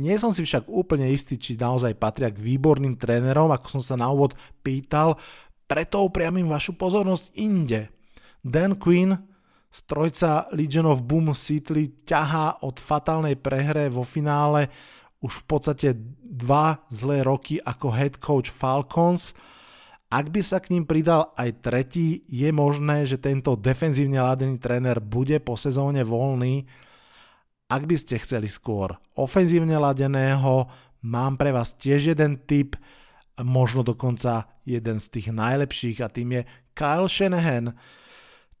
Nie 0.00 0.16
som 0.16 0.32
si 0.32 0.42
však 0.42 0.66
úplne 0.72 1.06
istý, 1.12 1.36
či 1.36 1.54
naozaj 1.54 2.00
patria 2.00 2.32
k 2.32 2.40
výborným 2.40 2.96
trénerom, 2.96 3.52
ako 3.52 3.78
som 3.78 3.82
sa 3.84 3.94
na 4.00 4.08
úvod 4.08 4.32
pýtal, 4.64 5.20
preto 5.68 6.00
upriamím 6.00 6.48
vašu 6.48 6.74
pozornosť 6.80 7.36
inde. 7.38 7.92
Dan 8.40 8.80
Quinn, 8.80 9.14
strojca 9.68 10.48
Legion 10.56 10.88
of 10.88 11.04
Boom 11.04 11.36
Seattle, 11.36 11.92
ťahá 12.02 12.64
od 12.64 12.80
fatálnej 12.82 13.38
prehre 13.38 13.92
vo 13.92 14.02
finále 14.02 14.72
už 15.22 15.42
v 15.42 15.44
podstate 15.46 15.88
dva 16.22 16.82
zlé 16.90 17.22
roky 17.22 17.62
ako 17.62 17.88
head 17.94 18.18
coach 18.18 18.50
Falcons. 18.50 19.32
Ak 20.12 20.28
by 20.28 20.44
sa 20.44 20.60
k 20.60 20.76
ním 20.76 20.84
pridal 20.84 21.32
aj 21.38 21.64
tretí, 21.64 22.26
je 22.28 22.50
možné, 22.52 23.08
že 23.08 23.16
tento 23.16 23.56
defenzívne 23.56 24.20
ladený 24.20 24.60
tréner 24.60 25.00
bude 25.00 25.40
po 25.40 25.56
sezóne 25.56 26.04
voľný. 26.04 26.68
Ak 27.72 27.88
by 27.88 27.96
ste 27.96 28.20
chceli 28.20 28.52
skôr 28.52 28.92
ofenzívne 29.16 29.80
ladeného, 29.80 30.68
mám 31.00 31.40
pre 31.40 31.48
vás 31.54 31.72
tiež 31.72 32.12
jeden 32.12 32.42
tip– 32.44 32.76
možno 33.40 33.80
dokonca 33.80 34.44
jeden 34.68 35.00
z 35.00 35.06
tých 35.08 35.28
najlepších 35.32 35.98
a 36.04 36.12
tým 36.12 36.40
je 36.40 36.42
Kyle 36.76 37.08
Shanahan. 37.08 37.72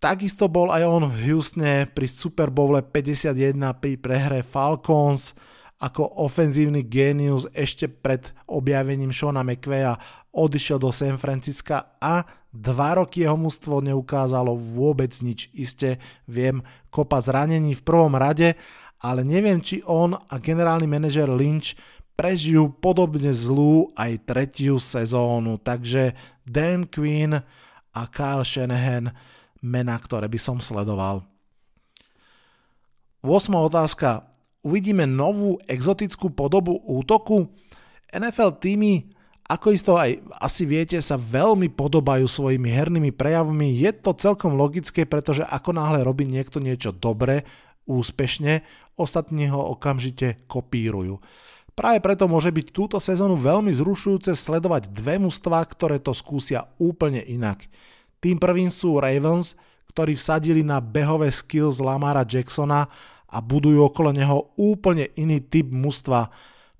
Takisto 0.00 0.48
bol 0.50 0.72
aj 0.72 0.82
on 0.82 1.04
v 1.06 1.30
Houstone 1.30 1.86
pri 1.86 2.06
Super 2.08 2.48
Bowle 2.50 2.82
51 2.82 3.54
pri 3.78 4.00
prehre 4.00 4.40
Falcons 4.42 5.36
ako 5.82 6.22
ofenzívny 6.22 6.86
genius 6.86 7.50
ešte 7.50 7.90
pred 7.90 8.30
objavením 8.46 9.10
Shona 9.10 9.42
McVeya 9.42 9.98
odišiel 10.30 10.78
do 10.78 10.94
San 10.94 11.18
Francisca 11.18 11.98
a 11.98 12.22
dva 12.54 13.02
roky 13.02 13.26
jeho 13.26 13.34
mústvo 13.34 13.82
neukázalo 13.82 14.54
vôbec 14.54 15.10
nič. 15.26 15.50
Iste 15.50 15.98
viem, 16.30 16.62
kopa 16.86 17.18
zranení 17.18 17.74
v 17.74 17.82
prvom 17.82 18.14
rade, 18.14 18.54
ale 19.02 19.26
neviem, 19.26 19.58
či 19.58 19.82
on 19.82 20.14
a 20.14 20.34
generálny 20.38 20.86
manažer 20.86 21.26
Lynch 21.26 21.74
prežijú 22.14 22.70
podobne 22.78 23.34
zlú 23.34 23.90
aj 23.98 24.22
tretiu 24.22 24.78
sezónu, 24.78 25.58
takže 25.58 26.14
Dan 26.46 26.86
Quinn 26.86 27.34
a 27.92 28.02
Kyle 28.06 28.46
Shanahan 28.46 29.10
mena, 29.58 29.98
ktoré 29.98 30.30
by 30.30 30.38
som 30.38 30.62
sledoval. 30.62 31.26
8. 33.22 33.54
otázka. 33.54 34.31
Uvidíme 34.62 35.10
novú 35.10 35.58
exotickú 35.66 36.30
podobu 36.30 36.78
útoku? 36.86 37.50
NFL 38.14 38.62
týmy, 38.62 39.10
ako 39.50 39.66
isto 39.74 39.98
aj 39.98 40.22
asi 40.38 40.62
viete, 40.70 40.94
sa 41.02 41.18
veľmi 41.18 41.66
podobajú 41.74 42.30
svojimi 42.30 42.70
hernými 42.70 43.10
prejavmi. 43.10 43.74
Je 43.74 43.90
to 43.90 44.14
celkom 44.14 44.54
logické, 44.54 45.02
pretože 45.02 45.42
ako 45.42 45.74
náhle 45.74 46.06
robí 46.06 46.22
niekto 46.22 46.62
niečo 46.62 46.94
dobre, 46.94 47.42
úspešne, 47.90 48.62
ostatní 48.94 49.50
ho 49.50 49.74
okamžite 49.74 50.46
kopírujú. 50.46 51.18
Práve 51.72 51.98
preto 52.04 52.30
môže 52.30 52.52
byť 52.52 52.66
túto 52.70 53.02
sezónu 53.02 53.34
veľmi 53.40 53.72
zrušujúce 53.74 54.30
sledovať 54.36 54.92
dve 54.92 55.18
mužstva, 55.18 55.58
ktoré 55.66 55.98
to 55.98 56.14
skúsia 56.14 56.68
úplne 56.78 57.18
inak. 57.24 57.64
Tým 58.22 58.38
prvým 58.38 58.70
sú 58.70 59.00
Ravens, 59.02 59.58
ktorí 59.90 60.14
vsadili 60.14 60.62
na 60.62 60.78
behové 60.78 61.32
skills 61.32 61.82
Lamara 61.82 62.22
Jacksona 62.22 62.86
a 63.32 63.40
budujú 63.40 63.88
okolo 63.88 64.12
neho 64.12 64.52
úplne 64.60 65.08
iný 65.16 65.40
typ 65.48 65.72
mužstva. 65.72 66.28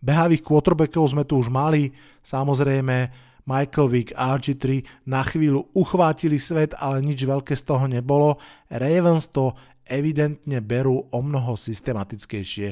Behavých 0.02 0.44
quarterbackov 0.44 1.16
sme 1.16 1.24
tu 1.24 1.40
už 1.40 1.48
mali, 1.48 1.88
samozrejme 2.20 2.96
Michael 3.42 3.88
Vick, 3.90 4.14
RG3 4.14 4.84
na 5.10 5.26
chvíľu 5.26 5.72
uchvátili 5.74 6.38
svet, 6.38 6.76
ale 6.78 7.02
nič 7.02 7.26
veľké 7.26 7.58
z 7.58 7.64
toho 7.66 7.90
nebolo. 7.90 8.38
Ravens 8.70 9.32
to 9.34 9.56
evidentne 9.86 10.62
berú 10.62 11.10
o 11.10 11.18
mnoho 11.18 11.58
systematickejšie. 11.58 12.68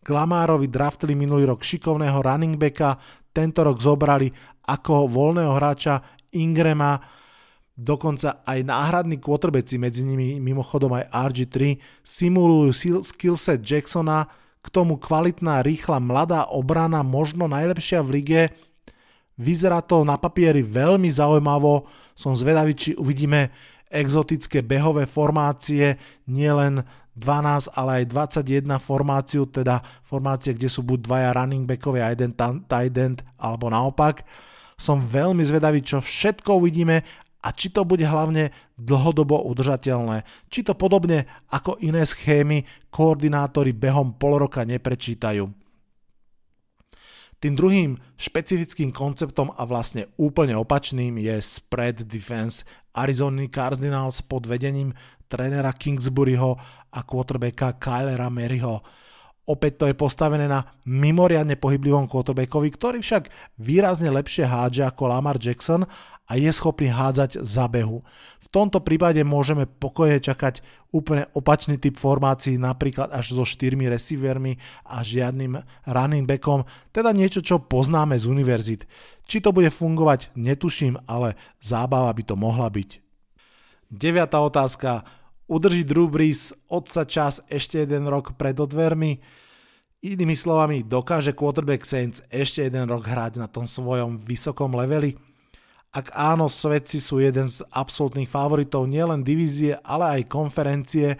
Klamárovi 0.00 0.70
draftili 0.70 1.18
minulý 1.18 1.50
rok 1.50 1.60
šikovného 1.60 2.22
running 2.22 2.56
backa, 2.56 2.96
tento 3.34 3.60
rok 3.60 3.76
zobrali 3.82 4.30
ako 4.70 5.10
voľného 5.10 5.52
hráča 5.52 6.00
Ingrama, 6.38 6.96
dokonca 7.76 8.40
aj 8.48 8.64
náhradní 8.64 9.20
quarterbacki, 9.20 9.76
medzi 9.76 10.02
nimi 10.02 10.40
mimochodom 10.40 10.96
aj 10.96 11.12
RG3, 11.12 11.76
simulujú 12.00 12.72
skillset 13.04 13.60
Jacksona, 13.60 14.26
k 14.66 14.68
tomu 14.74 14.98
kvalitná, 14.98 15.62
rýchla, 15.62 16.02
mladá 16.02 16.50
obrana, 16.50 17.06
možno 17.06 17.46
najlepšia 17.46 18.02
v 18.02 18.10
lige. 18.18 18.42
Vyzerá 19.38 19.78
to 19.78 20.02
na 20.02 20.18
papieri 20.18 20.64
veľmi 20.66 21.06
zaujímavo, 21.06 21.86
som 22.18 22.34
zvedavý, 22.34 22.74
či 22.74 22.90
uvidíme 22.98 23.54
exotické 23.86 24.66
behové 24.66 25.06
formácie, 25.06 25.94
nielen 26.26 26.82
12, 27.14 27.78
ale 27.78 28.02
aj 28.02 28.04
21 28.42 28.82
formáciu, 28.82 29.46
teda 29.46 29.78
formácie, 30.02 30.52
kde 30.52 30.66
sú 30.66 30.82
buď 30.82 30.98
dvaja 31.06 31.30
running 31.38 31.62
backovia 31.62 32.10
a 32.10 32.12
jeden 32.12 32.34
tight 32.66 32.96
end, 32.98 33.22
alebo 33.38 33.70
naopak. 33.70 34.26
Som 34.76 35.00
veľmi 35.00 35.40
zvedavý, 35.46 35.80
čo 35.80 36.02
všetko 36.02 36.58
uvidíme 36.58 37.06
a 37.46 37.54
či 37.54 37.70
to 37.70 37.86
bude 37.86 38.02
hlavne 38.02 38.50
dlhodobo 38.74 39.46
udržateľné. 39.46 40.26
Či 40.50 40.66
to 40.66 40.74
podobne 40.74 41.30
ako 41.54 41.78
iné 41.78 42.02
schémy 42.02 42.66
koordinátori 42.90 43.70
behom 43.70 44.18
pol 44.18 44.42
roka 44.42 44.66
neprečítajú. 44.66 45.46
Tým 47.36 47.54
druhým 47.54 47.94
špecifickým 48.18 48.90
konceptom 48.90 49.54
a 49.54 49.62
vlastne 49.62 50.10
úplne 50.18 50.58
opačným 50.58 51.22
je 51.22 51.38
spread 51.38 52.02
defense 52.02 52.66
Arizona 52.96 53.46
Cardinals 53.46 54.24
pod 54.26 54.48
vedením 54.50 54.90
trénera 55.30 55.70
Kingsburyho 55.70 56.58
a 56.90 57.00
quarterbacka 57.06 57.78
Kylera 57.78 58.26
Maryho. 58.26 58.82
Opäť 59.46 59.72
to 59.78 59.84
je 59.86 59.94
postavené 59.94 60.50
na 60.50 60.66
mimoriadne 60.82 61.54
pohyblivom 61.54 62.10
quarterbackovi, 62.10 62.68
ktorý 62.74 62.98
však 62.98 63.30
výrazne 63.62 64.10
lepšie 64.10 64.42
hádže 64.42 64.82
ako 64.82 65.06
Lamar 65.06 65.38
Jackson 65.38 65.86
a 66.26 66.32
je 66.34 66.50
schopný 66.50 66.90
hádzať 66.90 67.38
za 67.46 67.70
behu. 67.70 68.02
V 68.42 68.48
tomto 68.50 68.82
prípade 68.82 69.22
môžeme 69.22 69.70
pokojne 69.70 70.18
čakať 70.18 70.66
úplne 70.90 71.30
opačný 71.38 71.78
typ 71.78 71.94
formácií, 71.94 72.58
napríklad 72.58 73.14
až 73.14 73.38
so 73.38 73.46
štyrmi 73.46 73.86
receivermi 73.86 74.58
a 74.82 75.06
žiadnym 75.06 75.62
running 75.86 76.26
backom, 76.26 76.66
teda 76.90 77.14
niečo, 77.14 77.38
čo 77.38 77.62
poznáme 77.62 78.18
z 78.18 78.26
univerzit. 78.26 78.82
Či 79.30 79.42
to 79.42 79.54
bude 79.54 79.70
fungovať, 79.70 80.34
netuším, 80.34 80.98
ale 81.06 81.38
zábava 81.62 82.10
by 82.10 82.22
to 82.26 82.34
mohla 82.34 82.66
byť. 82.66 82.90
Deviatá 83.86 84.42
otázka. 84.42 85.06
Udrží 85.46 85.86
Drew 85.86 86.10
Brees 86.10 86.50
odsa 86.66 87.06
čas 87.06 87.38
ešte 87.46 87.86
jeden 87.86 88.10
rok 88.10 88.34
pred 88.34 88.58
odvermi? 88.58 89.22
Inými 90.02 90.34
slovami, 90.34 90.82
dokáže 90.82 91.38
quarterback 91.38 91.86
Saints 91.86 92.18
ešte 92.34 92.66
jeden 92.66 92.90
rok 92.90 93.06
hrať 93.06 93.38
na 93.38 93.46
tom 93.46 93.70
svojom 93.70 94.18
vysokom 94.18 94.74
leveli? 94.74 95.14
Ak 95.94 96.10
áno, 96.18 96.50
svedci 96.50 96.98
sú 96.98 97.22
jeden 97.22 97.46
z 97.46 97.62
absolútnych 97.70 98.26
favoritov 98.26 98.90
nielen 98.90 99.22
divízie, 99.22 99.78
ale 99.86 100.18
aj 100.20 100.28
konferencie. 100.34 101.14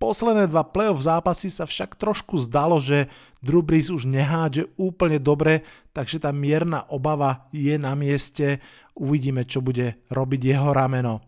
Posledné 0.00 0.48
dva 0.48 0.64
playoff 0.64 1.04
zápasy 1.04 1.52
sa 1.52 1.68
však 1.68 2.00
trošku 2.00 2.40
zdalo, 2.48 2.80
že 2.80 3.12
Drew 3.44 3.60
Brees 3.60 3.92
už 3.92 4.08
nehádže 4.08 4.72
úplne 4.80 5.20
dobre, 5.20 5.60
takže 5.92 6.24
tá 6.24 6.32
mierna 6.32 6.88
obava 6.88 7.52
je 7.52 7.76
na 7.76 7.92
mieste. 7.92 8.64
Uvidíme, 8.96 9.44
čo 9.44 9.60
bude 9.60 10.00
robiť 10.08 10.40
jeho 10.56 10.72
rameno. 10.72 11.20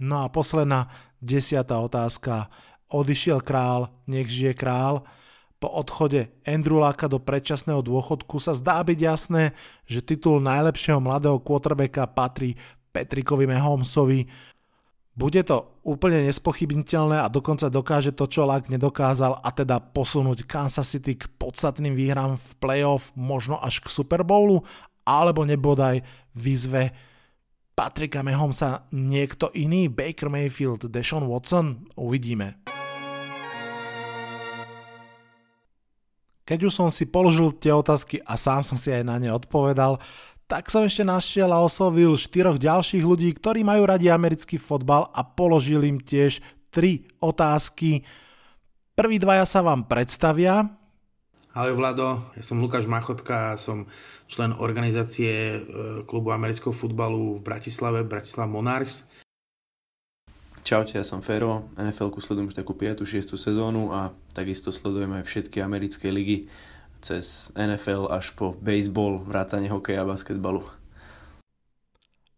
No 0.00 0.24
a 0.24 0.32
posledná, 0.32 1.09
desiatá 1.20 1.78
otázka. 1.78 2.48
Odišiel 2.90 3.44
král, 3.44 3.92
nech 4.10 4.26
žije 4.26 4.56
král. 4.56 5.06
Po 5.60 5.68
odchode 5.68 6.32
Andrew 6.48 6.80
Laka 6.80 7.04
do 7.04 7.20
predčasného 7.20 7.84
dôchodku 7.84 8.40
sa 8.40 8.56
zdá 8.56 8.80
byť 8.80 8.98
jasné, 8.98 9.52
že 9.84 10.00
titul 10.00 10.40
najlepšieho 10.40 10.98
mladého 10.98 11.36
quarterbacka 11.38 12.08
patrí 12.08 12.56
Petrikovi 12.90 13.44
Mahomsovi. 13.44 14.24
Bude 15.12 15.44
to 15.44 15.76
úplne 15.84 16.24
nespochybniteľné 16.24 17.20
a 17.20 17.28
dokonca 17.28 17.68
dokáže 17.68 18.16
to, 18.16 18.24
čo 18.24 18.48
Lak 18.48 18.72
nedokázal 18.72 19.36
a 19.36 19.48
teda 19.52 19.76
posunúť 19.76 20.48
Kansas 20.48 20.96
City 20.96 21.20
k 21.20 21.28
podstatným 21.36 21.92
výhram 21.92 22.40
v 22.40 22.50
playoff, 22.56 23.12
možno 23.12 23.60
až 23.60 23.84
k 23.84 23.92
Super 23.92 24.24
Bowlu, 24.24 24.64
alebo 25.04 25.44
nebodaj 25.44 26.00
výzve 26.32 26.96
Patrika 27.80 28.20
Mahomsa 28.20 28.84
niekto 28.92 29.48
iný, 29.56 29.88
Baker 29.88 30.28
Mayfield, 30.28 30.92
Deshaun 30.92 31.24
Watson, 31.24 31.88
uvidíme. 31.96 32.60
Keď 36.44 36.60
už 36.60 36.72
som 36.76 36.92
si 36.92 37.08
položil 37.08 37.56
tie 37.56 37.72
otázky 37.72 38.20
a 38.20 38.36
sám 38.36 38.68
som 38.68 38.76
si 38.76 38.92
aj 38.92 39.00
na 39.08 39.16
ne 39.16 39.32
odpovedal, 39.32 39.96
tak 40.44 40.68
som 40.68 40.84
ešte 40.84 41.08
našiel 41.08 41.48
a 41.48 41.64
oslovil 41.64 42.20
štyroch 42.20 42.60
ďalších 42.60 43.00
ľudí, 43.00 43.32
ktorí 43.32 43.64
majú 43.64 43.88
radi 43.88 44.12
americký 44.12 44.60
fotbal 44.60 45.08
a 45.16 45.24
položil 45.24 45.80
im 45.88 45.96
tiež 45.96 46.44
tri 46.68 47.08
otázky. 47.24 48.04
Prví 48.92 49.16
dvaja 49.16 49.48
sa 49.48 49.64
vám 49.64 49.88
predstavia. 49.88 50.68
Ahoj 51.50 51.74
Vlado, 51.74 52.22
ja 52.38 52.46
som 52.46 52.62
Lukáš 52.62 52.86
Machotka 52.86 53.50
a 53.50 53.58
som 53.58 53.90
člen 54.30 54.54
organizácie 54.54 55.58
e, 55.58 55.58
klubu 56.06 56.30
amerického 56.30 56.70
futbalu 56.70 57.34
v 57.34 57.40
Bratislave, 57.42 58.06
Bratislav 58.06 58.46
Monarchs. 58.46 59.02
Čaute, 60.62 60.94
ja 60.94 61.02
som 61.02 61.18
Fero, 61.26 61.66
NFL-ku 61.74 62.22
sledujem 62.22 62.54
už 62.54 62.62
takú 62.62 62.78
5. 62.78 63.02
6. 63.02 63.34
sezónu 63.34 63.90
a 63.90 64.14
takisto 64.30 64.70
sledujem 64.70 65.10
aj 65.10 65.26
všetky 65.26 65.58
americké 65.58 66.14
ligy 66.14 66.46
cez 67.02 67.50
NFL 67.58 68.14
až 68.14 68.30
po 68.38 68.54
baseball, 68.62 69.18
vrátanie 69.18 69.74
hokeja 69.74 70.06
a 70.06 70.10
basketbalu. 70.14 70.62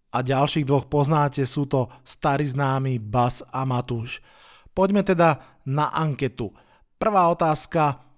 A 0.08 0.24
ďalších 0.24 0.64
dvoch 0.64 0.88
poznáte, 0.88 1.44
sú 1.44 1.68
to 1.68 1.92
starí 2.00 2.48
známi 2.48 2.96
Bas 2.96 3.44
a 3.52 3.68
Matúš. 3.68 4.24
Poďme 4.72 5.04
teda 5.04 5.60
na 5.68 5.92
anketu. 5.92 6.48
Prvá 6.96 7.28
otázka, 7.28 8.11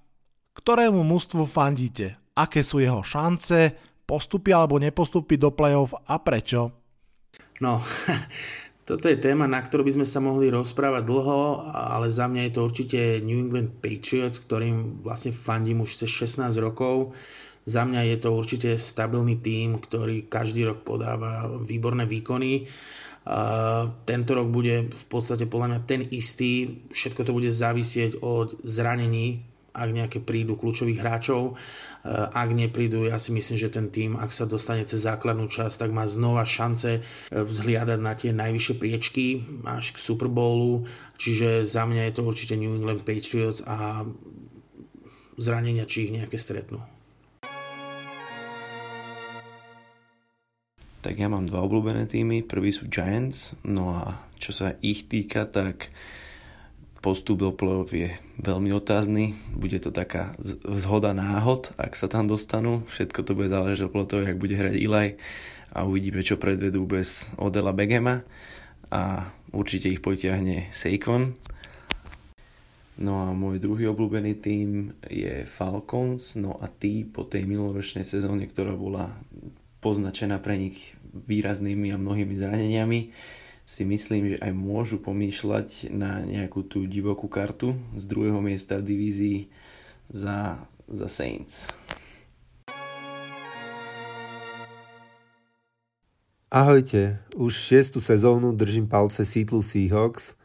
ktorému 0.56 1.02
mužstvu 1.02 1.44
fandíte? 1.46 2.18
Aké 2.34 2.62
sú 2.66 2.82
jeho 2.82 3.02
šance? 3.02 3.74
Postupy 4.04 4.52
alebo 4.52 4.80
nepostupy 4.80 5.38
do 5.38 5.54
play-off 5.54 5.94
a 5.94 6.20
prečo? 6.20 6.72
No, 7.62 7.80
Toto 8.84 9.08
je 9.08 9.16
téma, 9.16 9.48
na 9.48 9.64
ktorú 9.64 9.80
by 9.88 9.96
sme 9.96 10.04
sa 10.04 10.20
mohli 10.20 10.52
rozprávať 10.52 11.08
dlho, 11.08 11.72
ale 11.72 12.12
za 12.12 12.28
mňa 12.28 12.42
je 12.44 12.52
to 12.52 12.60
určite 12.68 13.00
New 13.24 13.48
England 13.48 13.80
Patriots, 13.80 14.36
ktorým 14.36 15.00
vlastne 15.00 15.32
fandím 15.32 15.80
už 15.80 16.04
cez 16.04 16.12
16 16.12 16.52
rokov. 16.60 17.16
Za 17.64 17.88
mňa 17.88 18.12
je 18.12 18.16
to 18.20 18.36
určite 18.36 18.76
stabilný 18.76 19.40
tím, 19.40 19.80
ktorý 19.80 20.28
každý 20.28 20.68
rok 20.68 20.84
podáva 20.84 21.48
výborné 21.64 22.04
výkony. 22.04 22.68
Tento 24.04 24.30
rok 24.36 24.52
bude 24.52 24.92
v 24.92 25.04
podstate 25.08 25.48
podľa 25.48 25.68
mňa 25.72 25.80
ten 25.88 26.04
istý, 26.12 26.84
všetko 26.92 27.24
to 27.24 27.32
bude 27.32 27.48
závisieť 27.48 28.20
od 28.20 28.60
zranení 28.68 29.48
ak 29.74 29.90
nejaké 29.90 30.18
prídu 30.22 30.54
kľúčových 30.54 31.02
hráčov. 31.02 31.58
Eh, 32.06 32.14
ak 32.14 32.48
neprídu, 32.54 33.02
ja 33.10 33.18
si 33.18 33.34
myslím, 33.34 33.58
že 33.58 33.74
ten 33.74 33.90
tým, 33.90 34.14
ak 34.14 34.30
sa 34.30 34.46
dostane 34.46 34.86
cez 34.86 35.02
základnú 35.02 35.50
časť, 35.50 35.82
tak 35.82 35.90
má 35.90 36.06
znova 36.06 36.46
šance 36.46 37.00
eh, 37.00 37.04
vzhliadať 37.34 37.98
na 37.98 38.14
tie 38.14 38.30
najvyššie 38.30 38.74
priečky 38.78 39.26
až 39.66 39.92
k 39.92 39.98
Super 39.98 40.30
Bowlu. 40.30 40.86
Čiže 41.18 41.66
za 41.66 41.82
mňa 41.84 42.08
je 42.08 42.14
to 42.14 42.22
určite 42.22 42.54
New 42.54 42.70
England 42.70 43.02
Patriots 43.02 43.66
a 43.66 44.06
zranenia, 45.34 45.90
či 45.90 46.06
ich 46.06 46.14
nejaké 46.14 46.38
stretnú. 46.38 46.78
Tak 51.04 51.20
ja 51.20 51.28
mám 51.28 51.44
dva 51.44 51.60
obľúbené 51.60 52.08
týmy. 52.08 52.40
Prvý 52.46 52.72
sú 52.72 52.88
Giants, 52.88 53.52
no 53.60 53.92
a 53.92 54.24
čo 54.40 54.56
sa 54.56 54.72
ich 54.80 55.04
týka, 55.04 55.44
tak 55.44 55.92
postup 57.04 57.44
do 57.44 57.52
play 57.52 58.08
je 58.08 58.10
veľmi 58.40 58.72
otázny. 58.72 59.36
Bude 59.52 59.76
to 59.76 59.92
taká 59.92 60.32
zhoda 60.72 61.12
náhod, 61.12 61.76
ak 61.76 61.92
sa 61.92 62.08
tam 62.08 62.24
dostanú. 62.24 62.80
Všetko 62.88 63.20
to 63.20 63.36
bude 63.36 63.52
záležať 63.52 63.92
od 63.92 64.08
toho, 64.08 64.24
jak 64.24 64.40
bude 64.40 64.56
hrať 64.56 64.80
Ilaj 64.80 65.20
a 65.76 65.84
uvidíme, 65.84 66.24
čo 66.24 66.40
predvedú 66.40 66.88
bez 66.88 67.28
Odela 67.36 67.76
Begema 67.76 68.24
a 68.88 69.28
určite 69.52 69.92
ich 69.92 70.00
potiahne 70.00 70.72
Saquon. 70.72 71.36
No 72.94 73.26
a 73.26 73.34
môj 73.36 73.60
druhý 73.60 73.90
obľúbený 73.90 74.38
tým 74.38 74.94
je 75.10 75.44
Falcons, 75.44 76.38
no 76.38 76.56
a 76.62 76.70
tí 76.70 77.02
po 77.02 77.26
tej 77.26 77.44
minuloročnej 77.44 78.06
sezóne, 78.06 78.46
ktorá 78.46 78.72
bola 78.78 79.12
poznačená 79.82 80.38
pre 80.38 80.56
nich 80.56 80.94
výraznými 81.10 81.90
a 81.90 81.98
mnohými 81.98 82.32
zraneniami, 82.38 83.12
si 83.64 83.82
myslím, 83.88 84.36
že 84.36 84.38
aj 84.44 84.52
môžu 84.52 85.00
pomýšľať 85.00 85.88
na 85.88 86.20
nejakú 86.20 86.68
tú 86.68 86.84
divokú 86.84 87.32
kartu 87.32 87.72
z 87.96 88.04
druhého 88.04 88.36
miesta 88.44 88.76
v 88.76 88.92
divízii 88.92 89.38
za, 90.12 90.60
za 90.84 91.08
Saints. 91.08 91.72
Ahojte, 96.52 97.18
už 97.34 97.50
šiestu 97.50 97.98
sezónu 97.98 98.54
držím 98.54 98.86
palce 98.86 99.26
Seattle 99.26 99.64
Seahawks. 99.64 100.38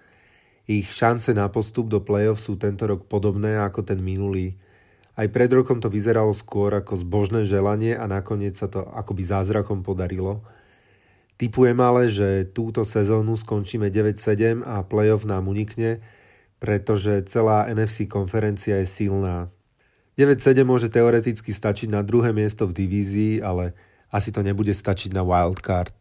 Ich 0.66 0.90
šance 0.90 1.30
na 1.38 1.46
postup 1.52 1.86
do 1.86 2.02
playoff 2.02 2.42
sú 2.42 2.58
tento 2.58 2.88
rok 2.90 3.06
podobné 3.06 3.62
ako 3.62 3.86
ten 3.86 4.02
minulý. 4.02 4.58
Aj 5.14 5.28
pred 5.28 5.52
rokom 5.52 5.84
to 5.84 5.92
vyzeralo 5.92 6.32
skôr 6.34 6.72
ako 6.72 6.98
zbožné 6.98 7.44
želanie 7.46 7.94
a 7.94 8.08
nakoniec 8.08 8.56
sa 8.56 8.72
to 8.72 8.88
akoby 8.96 9.28
zázrakom 9.28 9.84
podarilo– 9.84 10.40
Typujem 11.40 11.80
ale, 11.80 12.12
že 12.12 12.52
túto 12.52 12.84
sezónu 12.84 13.40
skončíme 13.40 13.88
9-7 13.88 14.60
a 14.60 14.84
playoff 14.84 15.24
nám 15.24 15.48
unikne, 15.48 16.04
pretože 16.60 17.24
celá 17.32 17.64
NFC 17.72 18.12
konferencia 18.12 18.76
je 18.84 18.88
silná. 18.92 19.48
9-7 20.20 20.68
môže 20.68 20.92
teoreticky 20.92 21.56
stačiť 21.56 21.96
na 21.96 22.04
druhé 22.04 22.36
miesto 22.36 22.68
v 22.68 22.76
divízii, 22.84 23.40
ale 23.40 23.72
asi 24.12 24.36
to 24.36 24.44
nebude 24.44 24.76
stačiť 24.76 25.16
na 25.16 25.24
wildcard. 25.24 25.96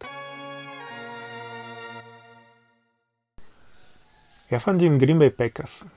Ja 4.51 4.59
fandím 4.59 4.99
Green 4.99 5.23
Bay 5.23 5.31
Packers. 5.31 5.87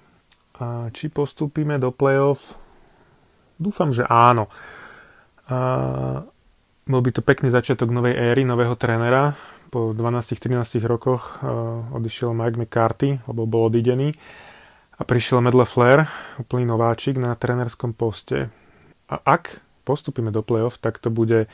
A 0.63 0.87
či 0.95 1.11
postúpime 1.11 1.83
do 1.83 1.91
playoff? 1.91 2.55
Dúfam, 3.59 3.91
že 3.91 4.07
áno. 4.07 4.47
A 5.51 5.59
bol 6.83 7.01
by 7.03 7.11
to 7.15 7.23
pekný 7.23 7.55
začiatok 7.55 7.95
novej 7.95 8.19
éry, 8.19 8.43
nového 8.43 8.75
trénera. 8.75 9.39
Po 9.73 9.95
12-13 9.97 10.83
rokoch 10.85 11.41
uh, 11.41 11.97
odišiel 11.97 12.37
Mike 12.37 12.59
McCarthy, 12.59 13.23
lebo 13.25 13.49
bol 13.49 13.73
odidený. 13.73 14.13
A 14.99 15.03
prišiel 15.03 15.41
Medle 15.41 15.65
Flair, 15.65 16.05
úplný 16.37 16.69
nováčik 16.69 17.17
na 17.17 17.33
trénerskom 17.33 17.97
poste. 17.97 18.53
A 19.09 19.17
ak 19.23 19.63
postupíme 19.83 20.31
do 20.31 20.45
play-off, 20.45 20.79
tak 20.79 21.01
to 21.01 21.09
bude 21.09 21.49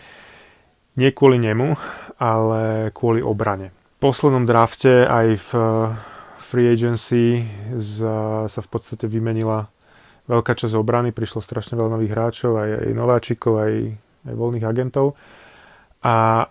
nie 0.98 1.10
kvôli 1.14 1.38
nemu, 1.38 1.78
ale 2.18 2.90
kvôli 2.90 3.22
obrane. 3.22 3.70
V 3.98 4.10
poslednom 4.10 4.44
drafte 4.44 5.06
aj 5.06 5.26
v 5.38 5.50
free 6.42 6.68
agency 6.72 7.46
sa 8.48 8.60
v 8.60 8.68
podstate 8.68 9.06
vymenila 9.06 9.70
veľká 10.28 10.52
časť 10.58 10.74
obrany, 10.76 11.14
prišlo 11.14 11.40
strašne 11.40 11.78
veľa 11.78 11.96
nových 11.96 12.12
hráčov, 12.12 12.52
aj, 12.58 12.70
aj 12.84 12.92
nováčikov, 12.92 13.52
aj, 13.62 13.72
aj 14.28 14.34
voľných 14.36 14.66
agentov. 14.68 15.16
A 16.04 16.46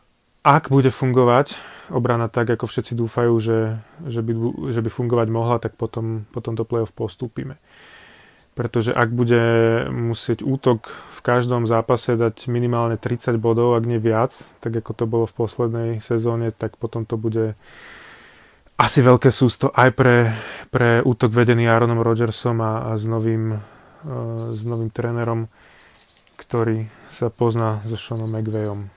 ak 0.48 0.72
bude 0.72 0.92
fungovať 0.92 1.60
obrana 1.92 2.32
tak, 2.32 2.48
ako 2.52 2.68
všetci 2.68 2.96
dúfajú, 2.96 3.34
že, 3.40 3.60
že, 4.08 4.24
by, 4.24 4.34
že 4.72 4.80
by 4.80 4.90
fungovať 4.92 5.28
mohla, 5.28 5.60
tak 5.60 5.76
potom, 5.76 6.28
potom 6.32 6.56
do 6.56 6.64
play-off 6.64 6.96
postúpime. 6.96 7.60
Pretože 8.58 8.90
ak 8.90 9.14
bude 9.14 9.44
musieť 9.94 10.42
útok 10.42 10.90
v 10.90 11.20
každom 11.22 11.70
zápase 11.70 12.18
dať 12.18 12.50
minimálne 12.50 12.98
30 12.98 13.38
bodov, 13.38 13.78
ak 13.78 13.86
nie 13.86 14.02
viac, 14.02 14.34
tak 14.64 14.74
ako 14.82 14.92
to 14.98 15.06
bolo 15.06 15.26
v 15.30 15.38
poslednej 15.38 15.90
sezóne, 16.02 16.50
tak 16.50 16.80
potom 16.82 17.06
to 17.06 17.22
bude 17.22 17.54
asi 18.78 19.00
veľké 19.02 19.30
sústo 19.30 19.74
aj 19.74 19.90
pre, 19.94 20.18
pre 20.74 21.02
útok 21.06 21.34
vedený 21.34 21.70
Aaronom 21.70 22.02
Rodgersom 22.02 22.62
a, 22.62 22.94
a 22.94 22.98
s, 22.98 23.06
novým, 23.10 23.58
uh, 23.58 24.54
s 24.54 24.62
novým 24.66 24.90
trénerom, 24.90 25.50
ktorý 26.38 26.86
sa 27.12 27.28
pozná 27.32 27.82
so 27.88 27.96
Seanom 27.96 28.32
McVayom. 28.32 28.88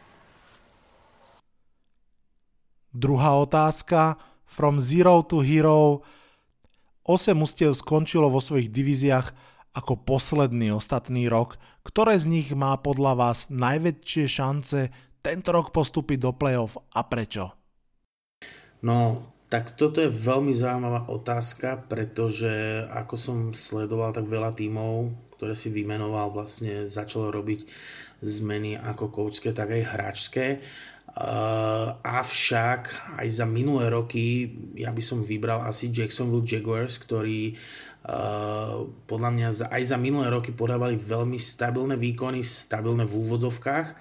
Druhá 2.91 3.39
otázka. 3.39 4.19
From 4.47 4.83
zero 4.83 5.23
to 5.23 5.47
hero. 5.47 6.03
8 7.07 7.35
mustiev 7.35 7.75
skončilo 7.79 8.31
vo 8.31 8.43
svojich 8.43 8.71
divíziách 8.71 9.31
ako 9.75 10.03
posledný 10.03 10.75
ostatný 10.75 11.31
rok. 11.31 11.59
Ktoré 11.87 12.19
z 12.19 12.27
nich 12.27 12.49
má 12.53 12.75
podľa 12.77 13.15
vás 13.15 13.39
najväčšie 13.49 14.25
šance 14.27 14.91
tento 15.23 15.49
rok 15.55 15.71
postúpiť 15.71 16.19
do 16.19 16.31
play-off 16.35 16.77
a 16.93 17.07
prečo? 17.07 17.55
No, 18.83 19.31
tak 19.51 19.75
toto 19.79 20.03
je 20.03 20.11
veľmi 20.11 20.55
zaujímavá 20.55 21.11
otázka, 21.11 21.87
pretože 21.91 22.85
ako 22.91 23.15
som 23.19 23.39
sledoval, 23.51 24.15
tak 24.15 24.27
veľa 24.27 24.55
tímov, 24.55 25.11
ktoré 25.41 25.57
si 25.57 25.73
vymenoval, 25.73 26.37
vlastne 26.37 26.85
začalo 26.85 27.33
robiť 27.33 27.65
zmeny 28.21 28.77
ako 28.77 29.09
koučské, 29.09 29.57
tak 29.57 29.73
aj 29.73 29.89
hráčské. 29.89 30.47
Uh, 31.11 31.97
avšak 32.07 33.17
aj 33.19 33.29
za 33.33 33.43
minulé 33.43 33.91
roky 33.91 34.53
ja 34.79 34.95
by 34.95 35.03
som 35.03 35.27
vybral 35.27 35.65
asi 35.65 35.91
Jacksonville 35.91 36.47
Jaguars, 36.47 37.03
ktorí 37.03 37.57
uh, 37.57 38.87
podľa 39.09 39.31
mňa 39.33 39.49
za, 39.51 39.67
aj 39.75 39.91
za 39.91 39.99
minulé 39.99 40.31
roky 40.31 40.55
podávali 40.55 40.95
veľmi 40.95 41.35
stabilné 41.35 41.99
výkony, 41.99 42.47
stabilné 42.47 43.09
v 43.11 43.17
úvodzovkách 43.27 43.87
uh, 43.91 43.97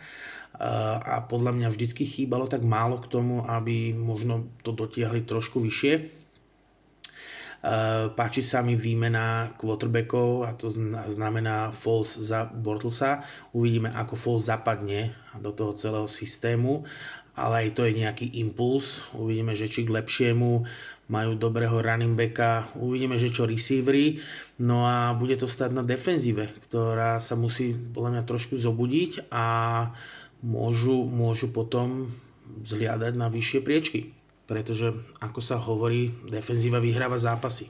a 1.02 1.26
podľa 1.26 1.56
mňa 1.58 1.68
vždycky 1.74 2.06
chýbalo 2.06 2.46
tak 2.46 2.62
málo 2.62 3.02
k 3.02 3.10
tomu, 3.10 3.42
aby 3.48 3.96
možno 3.96 4.52
to 4.62 4.76
dotiahli 4.76 5.26
trošku 5.26 5.64
vyššie. 5.64 6.19
Eh, 7.60 8.08
páči 8.16 8.40
sa 8.40 8.64
mi 8.64 8.80
výmena 8.80 9.52
quarterbackov 9.60 10.48
a 10.48 10.56
to 10.56 10.72
znamená 11.12 11.76
Falls 11.76 12.16
za 12.16 12.48
Bortlesa. 12.48 13.20
Uvidíme, 13.52 13.92
ako 13.92 14.16
Falls 14.16 14.48
zapadne 14.48 15.12
do 15.44 15.52
toho 15.52 15.76
celého 15.76 16.08
systému, 16.08 16.88
ale 17.36 17.68
aj 17.68 17.76
to 17.76 17.84
je 17.84 18.00
nejaký 18.00 18.28
impuls. 18.40 19.04
Uvidíme, 19.12 19.60
že 19.60 19.68
či 19.68 19.84
k 19.84 19.92
lepšiemu 19.92 20.64
majú 21.12 21.36
dobrého 21.36 21.84
running 21.84 22.16
backa, 22.16 22.64
uvidíme, 22.80 23.20
že 23.20 23.34
čo 23.34 23.44
receivery, 23.44 24.24
no 24.62 24.88
a 24.88 25.12
bude 25.18 25.36
to 25.36 25.50
stať 25.50 25.76
na 25.76 25.84
defenzíve, 25.84 26.48
ktorá 26.70 27.20
sa 27.20 27.36
musí 27.36 27.76
podľa 27.76 28.14
mňa 28.14 28.24
trošku 28.24 28.56
zobudiť 28.56 29.28
a 29.34 29.46
môžu, 30.46 31.10
môžu 31.10 31.52
potom 31.52 32.08
zhliadať 32.62 33.20
na 33.20 33.28
vyššie 33.28 33.60
priečky 33.66 34.19
pretože 34.50 34.90
ako 35.22 35.46
sa 35.46 35.62
hovorí, 35.62 36.10
defenzíva 36.26 36.82
vyhráva 36.82 37.22
zápasy. 37.22 37.70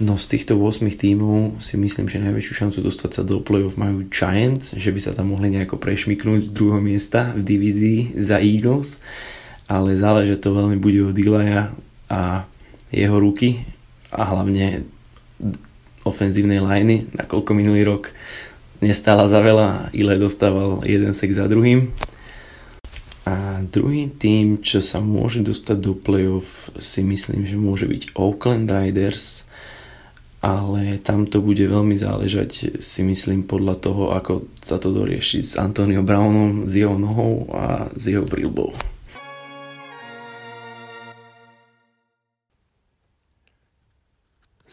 No 0.00 0.16
z 0.16 0.26
týchto 0.32 0.56
8 0.56 0.88
tímov 0.88 1.60
si 1.60 1.76
myslím, 1.76 2.08
že 2.08 2.24
najväčšiu 2.24 2.54
šancu 2.56 2.78
dostať 2.80 3.10
sa 3.12 3.22
do 3.28 3.44
play-off 3.44 3.76
majú 3.76 4.08
Giants, 4.08 4.72
že 4.74 4.90
by 4.90 5.00
sa 5.04 5.12
tam 5.12 5.36
mohli 5.36 5.52
nejako 5.52 5.76
prešmiknúť 5.76 6.48
z 6.48 6.50
druhého 6.50 6.80
miesta 6.80 7.30
v 7.36 7.44
divízii 7.44 8.16
za 8.16 8.40
Eagles, 8.40 9.04
ale 9.68 9.92
záleží 9.92 10.34
to 10.40 10.56
veľmi 10.56 10.80
bude 10.80 11.04
od 11.04 11.16
Ilaya 11.20 11.76
a 12.08 12.48
jeho 12.88 13.20
ruky 13.20 13.62
a 14.08 14.32
hlavne 14.32 14.88
ofenzívnej 16.08 16.58
liney, 16.58 17.04
nakoľko 17.14 17.52
minulý 17.52 17.84
rok 17.84 18.10
nestála 18.80 19.28
za 19.28 19.44
veľa, 19.44 19.92
Ile 19.92 20.16
dostával 20.16 20.82
jeden 20.88 21.12
sek 21.12 21.36
za 21.36 21.46
druhým 21.46 21.92
a 23.24 23.64
druhý 23.64 24.12
tým, 24.12 24.60
čo 24.60 24.84
sa 24.84 25.00
môže 25.00 25.40
dostať 25.40 25.76
do 25.80 25.96
playoff, 25.96 26.68
si 26.76 27.00
myslím, 27.00 27.48
že 27.48 27.56
môže 27.56 27.88
byť 27.88 28.12
Oakland 28.20 28.68
Riders, 28.68 29.48
ale 30.44 31.00
tam 31.00 31.24
to 31.24 31.40
bude 31.40 31.64
veľmi 31.64 31.96
záležať, 31.96 32.76
si 32.84 33.00
myslím, 33.00 33.48
podľa 33.48 33.80
toho, 33.80 34.12
ako 34.12 34.44
sa 34.60 34.76
to 34.76 34.92
dorieši 34.92 35.40
s 35.40 35.56
Antonio 35.56 36.04
Brownom, 36.04 36.68
s 36.68 36.76
jeho 36.76 37.00
nohou 37.00 37.48
a 37.48 37.88
s 37.96 38.12
jeho 38.12 38.28
prílbou. 38.28 38.76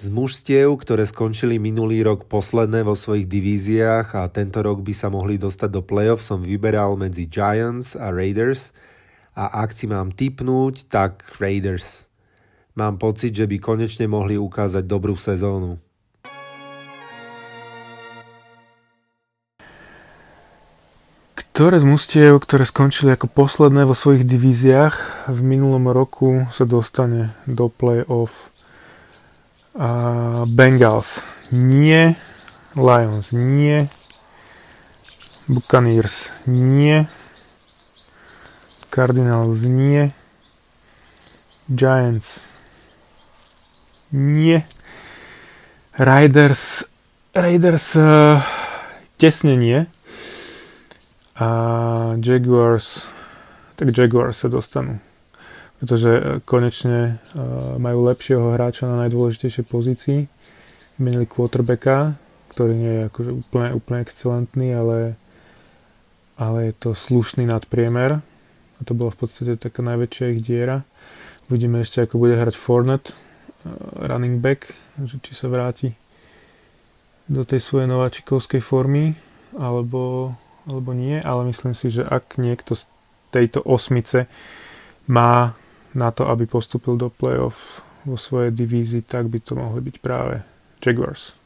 Z 0.01 0.09
mužstiev, 0.09 0.81
ktoré 0.81 1.05
skončili 1.05 1.61
minulý 1.61 2.01
rok 2.01 2.25
posledné 2.25 2.81
vo 2.81 2.97
svojich 2.97 3.29
divíziách 3.29 4.17
a 4.17 4.25
tento 4.33 4.65
rok 4.65 4.81
by 4.81 4.97
sa 4.97 5.13
mohli 5.13 5.37
dostať 5.37 5.69
do 5.69 5.85
playoff, 5.85 6.25
som 6.25 6.41
vyberal 6.41 6.97
medzi 6.97 7.29
Giants 7.29 7.93
a 7.93 8.09
Raiders 8.09 8.73
a 9.37 9.61
ak 9.61 9.77
si 9.77 9.85
mám 9.85 10.09
typnúť, 10.09 10.89
tak 10.89 11.21
Raiders. 11.37 12.09
Mám 12.73 12.97
pocit, 12.97 13.37
že 13.37 13.45
by 13.45 13.61
konečne 13.61 14.09
mohli 14.09 14.41
ukázať 14.41 14.89
dobrú 14.89 15.13
sezónu. 15.13 15.77
Ktoré 21.37 21.77
z 21.77 21.85
mustiev, 21.85 22.41
ktoré 22.41 22.65
skončili 22.65 23.13
ako 23.13 23.29
posledné 23.29 23.85
vo 23.85 23.93
svojich 23.93 24.25
divíziách 24.25 25.29
v 25.29 25.39
minulom 25.45 25.93
roku 25.93 26.49
sa 26.49 26.65
dostane 26.65 27.29
do 27.45 27.69
play-off? 27.69 28.50
Uh, 29.73 30.43
Bengals. 30.47 31.23
Nie, 31.51 32.15
Lions. 32.75 33.31
Nie, 33.31 33.87
Buccaneers. 35.47 36.29
Nie, 36.47 37.05
Cardinals. 38.89 39.61
Nie, 39.61 40.11
Giants. 41.69 42.43
Nie, 44.11 44.61
Raiders, 45.97 46.83
Raiders 47.33 47.95
uh, 47.95 48.43
tesne 49.17 49.57
nie. 49.57 49.85
A 51.35 52.15
Jaguars, 52.19 53.07
tak 53.79 53.97
Jaguars 53.97 54.35
sa 54.37 54.51
dostanú 54.51 54.99
pretože 55.81 56.11
e, 56.13 56.21
konečne 56.45 56.99
e, 57.01 57.41
majú 57.81 58.05
lepšieho 58.05 58.53
hráča 58.53 58.85
na 58.85 59.01
najdôležitejšej 59.09 59.65
pozícii. 59.65 60.29
Menili 61.01 61.25
quarterbacka, 61.25 62.13
ktorý 62.53 62.73
nie 62.77 62.93
je 62.93 63.03
akože 63.09 63.31
úplne, 63.33 63.69
úplne 63.73 63.99
excelentný, 64.05 64.77
ale, 64.77 65.17
ale 66.37 66.69
je 66.69 66.73
to 66.77 66.89
slušný 66.93 67.49
nadpriemer. 67.49 68.21
A 68.77 68.81
to 68.85 68.93
bola 68.93 69.09
v 69.09 69.25
podstate 69.25 69.57
taká 69.57 69.81
najväčšia 69.81 70.37
ich 70.37 70.45
diera. 70.45 70.85
Uvidíme 71.49 71.81
ešte, 71.81 72.05
ako 72.05 72.21
bude 72.29 72.37
hrať 72.37 72.53
Fournette, 72.53 73.09
e, 73.09 73.15
running 74.05 74.37
back, 74.37 74.77
že 75.01 75.17
či 75.17 75.33
sa 75.33 75.49
vráti 75.49 75.97
do 77.25 77.41
tej 77.41 77.57
svojej 77.57 77.89
nováčikovskej 77.89 78.61
formy, 78.61 79.17
alebo, 79.57 80.37
alebo 80.69 80.93
nie, 80.93 81.17
ale 81.17 81.49
myslím 81.49 81.73
si, 81.73 81.89
že 81.89 82.05
ak 82.05 82.37
niekto 82.37 82.77
z 82.77 82.85
tejto 83.33 83.65
osmice 83.65 84.29
má 85.09 85.57
na 85.95 86.09
to, 86.11 86.27
aby 86.27 86.47
postupil 86.47 86.95
do 86.95 87.11
playoff 87.11 87.83
vo 88.07 88.17
svojej 88.17 88.51
divízii, 88.51 89.05
tak 89.05 89.29
by 89.29 89.39
to 89.43 89.53
mohli 89.53 89.81
byť 89.83 89.95
práve 90.01 90.41
Jaguars. 90.81 91.37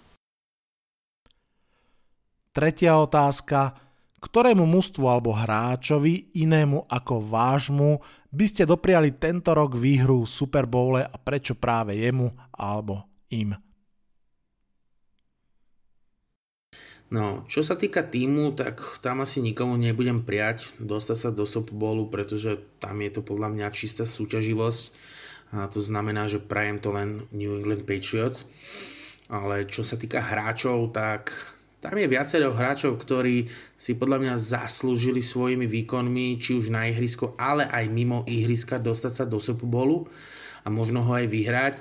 Tretia 2.56 2.96
otázka. 2.96 3.76
Ktorému 4.16 4.66
mužstvu 4.66 5.06
alebo 5.06 5.36
hráčovi 5.36 6.34
inému 6.40 6.90
ako 6.90 7.22
vášmu 7.22 8.02
by 8.32 8.46
ste 8.50 8.66
dopriali 8.66 9.14
tento 9.22 9.54
rok 9.54 9.78
výhru 9.78 10.26
v 10.26 10.32
Super 10.32 10.66
Bowle 10.66 11.06
a 11.06 11.16
prečo 11.20 11.54
práve 11.54 12.00
jemu 12.00 12.34
alebo 12.56 13.06
im? 13.30 13.54
No, 17.14 17.46
čo 17.46 17.62
sa 17.62 17.78
týka 17.78 18.02
týmu, 18.02 18.58
tak 18.58 18.82
tam 19.06 19.22
asi 19.22 19.38
nikomu 19.38 19.78
nebudem 19.78 20.26
prijať 20.26 20.74
dostať 20.82 21.18
sa 21.18 21.30
do 21.30 21.46
Bowlu, 21.70 22.10
pretože 22.10 22.58
tam 22.82 22.98
je 22.98 23.12
to 23.14 23.22
podľa 23.22 23.54
mňa 23.54 23.68
čistá 23.78 24.10
súťaživosť. 24.10 24.84
A 25.54 25.70
to 25.70 25.78
znamená, 25.80 26.26
že 26.26 26.42
prajem 26.42 26.82
to 26.82 26.90
len 26.90 27.30
New 27.30 27.54
England 27.54 27.86
Patriots. 27.86 28.50
Ale 29.30 29.70
čo 29.70 29.86
sa 29.86 30.02
týka 30.02 30.18
hráčov, 30.18 30.90
tak 30.98 31.30
tam 31.86 32.02
je 32.02 32.10
viacero 32.10 32.50
hráčov, 32.50 32.98
ktorí 32.98 33.46
si 33.78 33.94
podľa 33.94 34.18
mňa 34.26 34.36
zaslúžili 34.42 35.22
svojimi 35.22 35.70
výkonmi, 35.70 36.42
či 36.42 36.58
už 36.58 36.74
na 36.74 36.90
ihrisko, 36.90 37.38
ale 37.38 37.70
aj 37.70 37.86
mimo 37.94 38.26
ihriska 38.26 38.82
dostať 38.82 39.14
sa 39.14 39.26
do 39.30 39.38
Bowlu. 39.70 40.10
A 40.66 40.68
možno 40.74 41.06
ho 41.06 41.14
aj 41.14 41.30
vyhrať. 41.30 41.76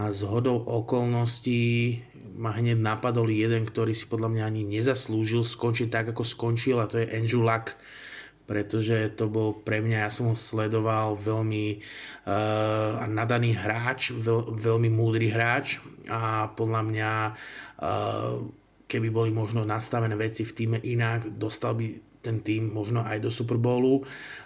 A 0.00 0.08
z 0.08 0.24
hodou 0.24 0.56
okolností 0.64 2.00
ma 2.40 2.56
hneď 2.56 2.80
napadol 2.80 3.28
jeden, 3.28 3.68
ktorý 3.68 3.92
si 3.92 4.08
podľa 4.08 4.32
mňa 4.32 4.44
ani 4.48 4.62
nezaslúžil 4.64 5.44
skončiť 5.44 5.92
tak, 5.92 6.16
ako 6.16 6.24
skončil 6.24 6.80
a 6.80 6.88
to 6.88 7.04
je 7.04 7.12
Andrew 7.12 7.44
Luck 7.44 7.76
pretože 8.50 9.14
to 9.14 9.30
bol 9.30 9.54
pre 9.54 9.78
mňa, 9.78 10.02
ja 10.02 10.10
som 10.10 10.26
ho 10.26 10.34
sledoval 10.34 11.14
veľmi 11.14 11.78
uh, 11.78 13.06
nadaný 13.06 13.54
hráč, 13.54 14.10
veľ, 14.10 14.58
veľmi 14.58 14.90
múdry 14.90 15.30
hráč 15.30 15.78
a 16.10 16.50
podľa 16.58 16.82
mňa 16.82 17.12
uh, 17.30 18.42
keby 18.90 19.08
boli 19.14 19.30
možno 19.30 19.62
nastavené 19.62 20.18
veci 20.18 20.42
v 20.42 20.50
týme 20.50 20.78
inak, 20.82 21.30
dostal 21.38 21.78
by 21.78 22.09
ten 22.20 22.44
tým 22.44 22.68
možno 22.72 23.04
aj 23.04 23.20
do 23.20 23.32
Super 23.32 23.56
Bowlu. 23.56 24.04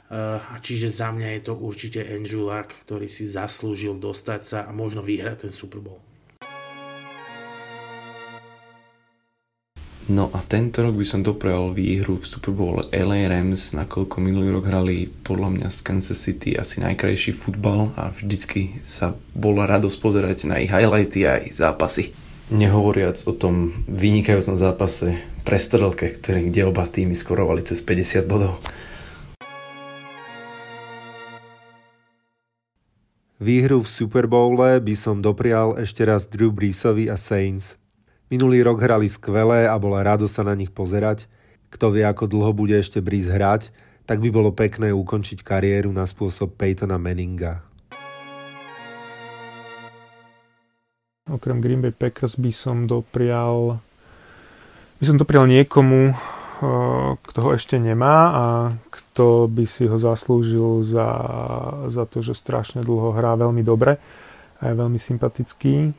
Uh, 0.09 0.41
čiže 0.63 0.91
za 0.91 1.11
mňa 1.11 1.39
je 1.39 1.43
to 1.51 1.55
určite 1.59 2.01
Andrew 2.07 2.47
Luck, 2.47 2.71
ktorý 2.87 3.11
si 3.11 3.27
zaslúžil 3.27 3.99
dostať 3.99 4.41
sa 4.41 4.59
a 4.67 4.71
možno 4.71 5.03
vyhrať 5.03 5.51
ten 5.51 5.53
Super 5.53 5.83
Bowl. 5.83 5.99
No 10.05 10.29
a 10.37 10.45
tento 10.45 10.85
rok 10.85 11.01
by 11.01 11.07
som 11.09 11.25
doprel 11.25 11.73
výhru 11.73 12.21
v 12.21 12.29
Super 12.29 12.53
Bowl 12.53 12.77
LA 12.93 13.25
Rams, 13.25 13.73
nakoľko 13.73 14.21
minulý 14.21 14.53
rok 14.53 14.69
hrali 14.69 15.09
podľa 15.09 15.49
mňa 15.57 15.69
z 15.73 15.79
Kansas 15.81 16.21
City 16.21 16.61
asi 16.61 16.85
najkrajší 16.85 17.33
futbal 17.33 17.89
a 17.97 18.13
vždycky 18.13 18.85
sa 18.85 19.17
bola 19.33 19.65
radosť 19.65 19.97
pozerať 20.05 20.45
na 20.45 20.61
ich 20.61 20.69
highlighty 20.69 21.25
a 21.25 21.41
aj 21.41 21.57
zápasy. 21.57 22.13
Nehovoriac 22.53 23.21
o 23.25 23.33
tom 23.33 23.73
vynikajúcom 23.87 24.59
zápase 24.59 25.23
prestrelke, 25.47 26.13
ktorý, 26.19 26.51
kde 26.51 26.61
oba 26.69 26.85
týmy 26.85 27.17
skorovali 27.17 27.65
cez 27.65 27.81
50 27.81 28.27
bodov. 28.27 28.61
Výhru 33.41 33.85
v 33.85 33.89
Super 33.89 34.27
Bowle 34.27 34.81
by 34.81 34.95
som 34.97 35.23
doprial 35.23 35.77
ešte 35.81 36.05
raz 36.05 36.27
Drew 36.27 36.53
Breesovi 36.53 37.13
a 37.13 37.21
Saints– 37.21 37.77
Minulý 38.35 38.65
rok 38.65 38.81
hrali 38.81 39.07
skvelé 39.07 39.69
a 39.71 39.79
bola 39.79 40.03
rado 40.03 40.25
sa 40.25 40.41
na 40.41 40.57
nich 40.57 40.73
pozerať. 40.73 41.29
Kto 41.69 41.93
vie, 41.93 42.03
ako 42.03 42.27
dlho 42.27 42.51
bude 42.51 42.73
ešte 42.73 43.05
Breeze 43.05 43.29
hrať, 43.29 43.69
tak 44.09 44.19
by 44.25 44.33
bolo 44.33 44.51
pekné 44.51 44.97
ukončiť 44.97 45.45
kariéru 45.45 45.93
na 45.93 46.03
spôsob 46.03 46.57
Peytona 46.57 46.97
Manninga. 46.97 47.74
Okrem 51.25 51.61
Green 51.61 51.81
Bay 51.81 51.93
Packers 51.93 52.37
by 52.37 52.53
som 52.53 52.85
doprial 52.85 53.81
by 55.01 55.05
som 55.05 55.17
doprial 55.19 55.51
niekomu, 55.51 56.15
kto 57.19 57.39
ho 57.43 57.51
ešte 57.53 57.77
nemá 57.77 58.17
a 58.31 58.45
kto 58.89 59.51
by 59.51 59.65
si 59.67 59.91
ho 59.91 59.99
zaslúžil 59.99 60.87
za, 60.87 61.09
za 61.91 62.05
to, 62.07 62.23
že 62.23 62.39
strašne 62.39 62.87
dlho 62.87 63.13
hrá 63.13 63.35
veľmi 63.37 63.61
dobre 63.67 63.99
a 64.61 64.63
je 64.71 64.75
veľmi 64.79 64.97
sympatický 64.97 65.93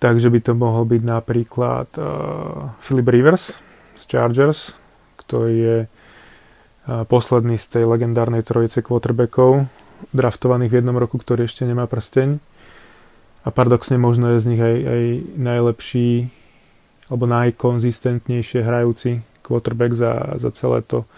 Takže 0.00 0.32
by 0.32 0.40
to 0.40 0.52
mohol 0.56 0.88
byť 0.88 1.02
napríklad 1.04 1.88
uh, 2.00 2.72
Philip 2.80 3.04
Rivers 3.04 3.60
z 4.00 4.02
Chargers, 4.08 4.72
ktorý 5.20 5.54
je 5.60 5.78
uh, 5.84 7.04
posledný 7.04 7.60
z 7.60 7.66
tej 7.68 7.84
legendárnej 7.84 8.40
trojice 8.40 8.80
quarterbackov, 8.80 9.68
draftovaných 10.16 10.72
v 10.72 10.78
jednom 10.80 10.96
roku, 10.96 11.20
ktorý 11.20 11.44
ešte 11.44 11.68
nemá 11.68 11.84
prsteň. 11.84 12.40
A 13.40 13.48
paradoxne 13.48 13.96
možno 13.96 14.36
je 14.36 14.44
z 14.44 14.48
nich 14.52 14.60
aj, 14.60 14.76
aj 14.84 15.02
najlepší 15.40 16.10
alebo 17.10 17.24
najkonzistentnejšie 17.26 18.60
hrajúci 18.62 19.24
quarterback 19.42 19.98
za, 19.98 20.38
za 20.38 20.50
celé 20.54 20.84
to 20.86 21.08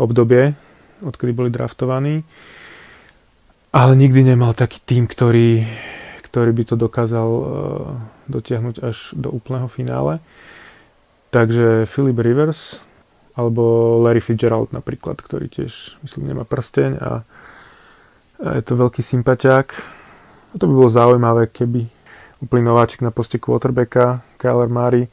obdobie, 0.00 0.58
odkedy 1.04 1.30
boli 1.30 1.50
draftovaní. 1.54 2.26
Ale 3.70 3.92
nikdy 3.94 4.34
nemal 4.34 4.56
taký 4.56 4.80
tým, 4.82 5.04
ktorý, 5.06 5.62
ktorý 6.26 6.50
by 6.56 6.64
to 6.64 6.74
dokázal 6.74 7.28
uh, 7.28 7.44
dotiahnuť 8.26 8.76
až 8.82 9.12
do 9.12 9.28
úplného 9.28 9.68
finále. 9.68 10.24
Takže 11.28 11.84
Philip 11.84 12.16
Rivers 12.16 12.80
alebo 13.38 13.94
Larry 14.02 14.18
Fitzgerald 14.18 14.74
napríklad, 14.74 15.20
ktorý 15.22 15.46
tiež 15.46 16.00
myslím 16.02 16.34
nemá 16.34 16.42
prsteň 16.42 16.90
a, 16.98 17.22
a 18.42 18.50
je 18.58 18.62
to 18.66 18.74
veľký 18.74 19.04
sympatiák. 19.04 19.97
A 20.48 20.54
to 20.56 20.64
by 20.64 20.74
bolo 20.74 20.88
zaujímavé, 20.88 21.50
keby 21.52 21.88
úplný 22.40 22.62
nováčik 22.64 23.02
na 23.04 23.10
poste 23.10 23.36
quarterbacka, 23.36 24.22
Kyler 24.38 24.70
Murray, 24.70 25.10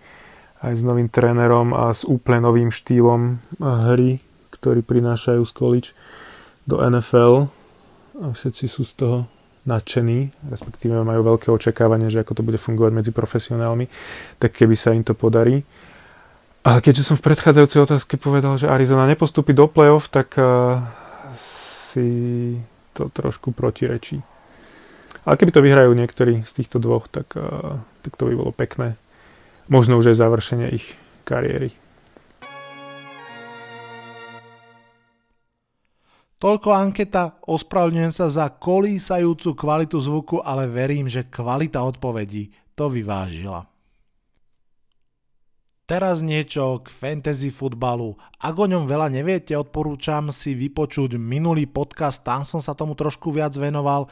aj 0.64 0.74
s 0.80 0.84
novým 0.86 1.12
trénerom 1.12 1.76
a 1.76 1.92
s 1.92 2.08
úplne 2.08 2.46
novým 2.46 2.70
štýlom 2.72 3.38
hry, 3.62 4.24
ktorý 4.56 4.82
prinášajú 4.82 5.42
z 5.46 5.52
college 5.54 5.90
do 6.66 6.82
NFL 6.82 7.52
a 8.24 8.32
všetci 8.32 8.66
sú 8.72 8.88
z 8.88 8.94
toho 8.96 9.18
nadšení, 9.66 10.32
respektíve 10.46 11.02
majú 11.02 11.36
veľké 11.36 11.50
očakávanie, 11.50 12.14
že 12.14 12.22
ako 12.22 12.38
to 12.38 12.46
bude 12.46 12.62
fungovať 12.62 12.92
medzi 12.94 13.12
profesionálmi, 13.12 13.90
tak 14.38 14.54
keby 14.54 14.78
sa 14.78 14.94
im 14.94 15.02
to 15.02 15.18
podarí. 15.18 15.66
Ale 16.66 16.82
keďže 16.82 17.14
som 17.14 17.18
v 17.18 17.30
predchádzajúcej 17.30 17.82
otázke 17.86 18.18
povedal, 18.18 18.58
že 18.58 18.70
Arizona 18.70 19.06
nepostupí 19.06 19.54
do 19.54 19.70
play-off, 19.70 20.10
tak 20.10 20.34
uh, 20.38 20.82
si 21.94 22.58
to 22.98 23.10
trošku 23.14 23.54
protirečí. 23.54 24.35
Ale 25.26 25.42
keby 25.42 25.52
to 25.52 25.66
vyhrajú 25.66 25.92
niektorí 25.98 26.46
z 26.46 26.52
týchto 26.62 26.78
dvoch, 26.78 27.10
tak, 27.10 27.34
uh, 27.34 27.82
tak 28.06 28.14
to 28.14 28.30
by 28.30 28.34
bolo 28.38 28.54
pekné. 28.54 28.94
Možno 29.66 29.98
už 29.98 30.14
aj 30.14 30.22
završenie 30.22 30.70
ich 30.70 30.86
kariéry. 31.26 31.74
Toľko 36.38 36.70
anketa, 36.78 37.42
ospravedlňujem 37.50 38.14
sa 38.14 38.30
za 38.30 38.46
kolísajúcu 38.54 39.58
kvalitu 39.58 39.98
zvuku, 39.98 40.46
ale 40.46 40.70
verím, 40.70 41.10
že 41.10 41.26
kvalita 41.26 41.82
odpovedí 41.82 42.54
to 42.78 42.86
vyvážila. 42.94 43.66
Teraz 45.90 46.22
niečo 46.22 46.86
k 46.86 46.90
fantasy 46.90 47.50
futbalu. 47.50 48.18
Ak 48.42 48.58
o 48.58 48.66
ňom 48.70 48.86
veľa 48.86 49.10
neviete, 49.10 49.58
odporúčam 49.58 50.30
si 50.30 50.54
vypočuť 50.54 51.18
minulý 51.18 51.66
podcast, 51.66 52.22
tam 52.22 52.46
som 52.46 52.62
sa 52.62 52.78
tomu 52.78 52.94
trošku 52.94 53.34
viac 53.34 53.54
venoval. 53.58 54.10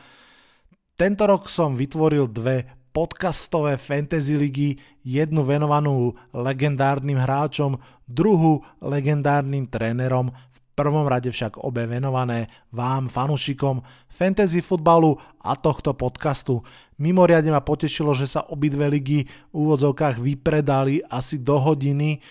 Tento 1.04 1.28
rok 1.28 1.52
som 1.52 1.76
vytvoril 1.76 2.32
dve 2.32 2.64
podcastové 2.96 3.76
fantasy 3.76 4.40
ligy, 4.40 4.80
jednu 5.04 5.44
venovanú 5.44 6.16
legendárnym 6.32 7.20
hráčom, 7.20 7.76
druhú 8.08 8.64
legendárnym 8.80 9.68
trénerom. 9.68 10.32
V 10.32 10.58
prvom 10.72 11.04
rade 11.04 11.28
však 11.28 11.60
obe 11.60 11.84
venované 11.92 12.48
vám, 12.72 13.12
fanúšikom 13.12 13.84
fantasy 14.08 14.64
futbalu 14.64 15.20
a 15.44 15.60
tohto 15.60 15.92
podcastu. 15.92 16.64
Mimoriadne 16.96 17.52
ma 17.52 17.60
potešilo, 17.60 18.16
že 18.16 18.24
sa 18.24 18.48
obidve 18.48 18.88
ligy 18.88 19.28
v 19.28 19.56
úvodzovkách 19.60 20.24
vypredali 20.24 21.04
asi 21.12 21.36
do 21.36 21.60
hodiny. 21.60 22.24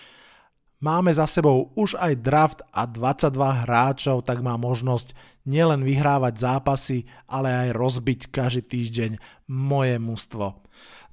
Máme 0.83 1.15
za 1.15 1.23
sebou 1.23 1.71
už 1.79 1.95
aj 1.95 2.19
draft 2.19 2.59
a 2.75 2.83
22 2.83 3.63
hráčov, 3.63 4.19
tak 4.27 4.43
má 4.43 4.59
možnosť 4.59 5.15
nielen 5.47 5.79
vyhrávať 5.79 6.43
zápasy, 6.43 7.07
ale 7.23 7.55
aj 7.55 7.69
rozbiť 7.71 8.27
každý 8.27 8.67
týždeň 8.67 9.11
moje 9.47 9.95
mužstvo. 9.95 10.59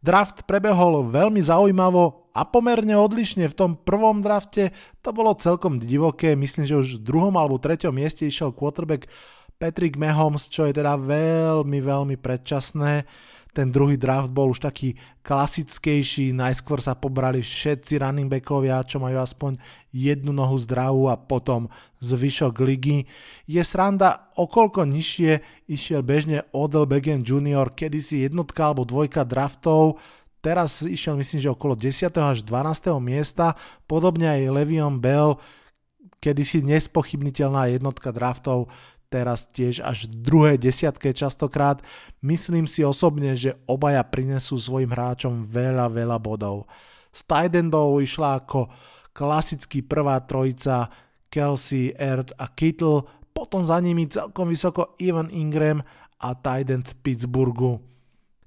Draft 0.02 0.50
prebehol 0.50 1.06
veľmi 1.06 1.38
zaujímavo 1.38 2.34
a 2.34 2.42
pomerne 2.42 2.98
odlišne. 2.98 3.46
V 3.46 3.54
tom 3.54 3.78
prvom 3.78 4.26
drafte 4.26 4.74
to 5.06 5.14
bolo 5.14 5.38
celkom 5.38 5.78
divoké. 5.78 6.34
Myslím, 6.34 6.66
že 6.66 6.74
už 6.74 6.88
v 6.98 7.06
druhom 7.06 7.38
alebo 7.38 7.62
treťom 7.62 7.94
mieste 7.94 8.26
išiel 8.26 8.50
quarterback 8.50 9.06
Patrick 9.62 9.94
Mahomes, 9.94 10.50
čo 10.50 10.66
je 10.66 10.82
teda 10.82 10.98
veľmi, 10.98 11.78
veľmi 11.78 12.18
predčasné 12.18 13.06
ten 13.50 13.70
druhý 13.74 13.98
draft 13.98 14.30
bol 14.30 14.50
už 14.54 14.62
taký 14.62 14.94
klasickejší, 15.26 16.30
najskôr 16.30 16.78
sa 16.78 16.94
pobrali 16.94 17.42
všetci 17.42 17.98
running 17.98 18.30
backovia, 18.30 18.82
čo 18.86 19.02
majú 19.02 19.18
aspoň 19.18 19.58
jednu 19.90 20.30
nohu 20.30 20.56
zdravú 20.58 21.10
a 21.10 21.18
potom 21.18 21.66
zvyšok 21.98 22.54
ligy. 22.62 23.10
Je 23.50 23.62
sranda, 23.62 24.30
okolko 24.38 24.86
nižšie 24.86 25.66
išiel 25.66 26.06
bežne 26.06 26.46
Odell 26.54 26.86
Beckham 26.86 27.26
Jr., 27.26 27.74
kedysi 27.74 28.26
jednotka 28.26 28.70
alebo 28.70 28.86
dvojka 28.86 29.26
draftov, 29.26 29.98
teraz 30.40 30.80
išiel 30.80 31.18
myslím, 31.20 31.40
že 31.42 31.52
okolo 31.52 31.76
10. 31.76 32.10
až 32.16 32.38
12. 32.46 32.96
miesta, 33.02 33.58
podobne 33.84 34.30
aj 34.30 34.50
Levion 34.50 35.02
Bell, 35.02 35.36
kedysi 36.20 36.60
nespochybniteľná 36.64 37.72
jednotka 37.72 38.12
draftov, 38.12 38.68
teraz 39.10 39.50
tiež 39.50 39.82
až 39.82 40.06
druhé 40.06 40.54
desiatke 40.54 41.10
častokrát. 41.10 41.82
Myslím 42.22 42.70
si 42.70 42.86
osobne, 42.86 43.34
že 43.34 43.58
obaja 43.66 44.06
prinesú 44.06 44.54
svojim 44.54 44.94
hráčom 44.94 45.42
veľa, 45.42 45.90
veľa 45.90 46.16
bodov. 46.22 46.70
Z 47.10 47.26
Tidendov 47.26 47.98
išla 47.98 48.38
ako 48.38 48.70
klasický 49.10 49.82
prvá 49.82 50.22
trojica 50.22 50.86
Kelsey, 51.26 51.90
Ertz 51.98 52.30
a 52.38 52.46
Kittle, 52.54 53.02
potom 53.34 53.66
za 53.66 53.82
nimi 53.82 54.06
celkom 54.06 54.46
vysoko 54.46 54.94
Ivan 55.02 55.26
Ingram 55.34 55.82
a 56.22 56.30
Tident 56.38 56.94
Pittsburghu. 57.02 57.89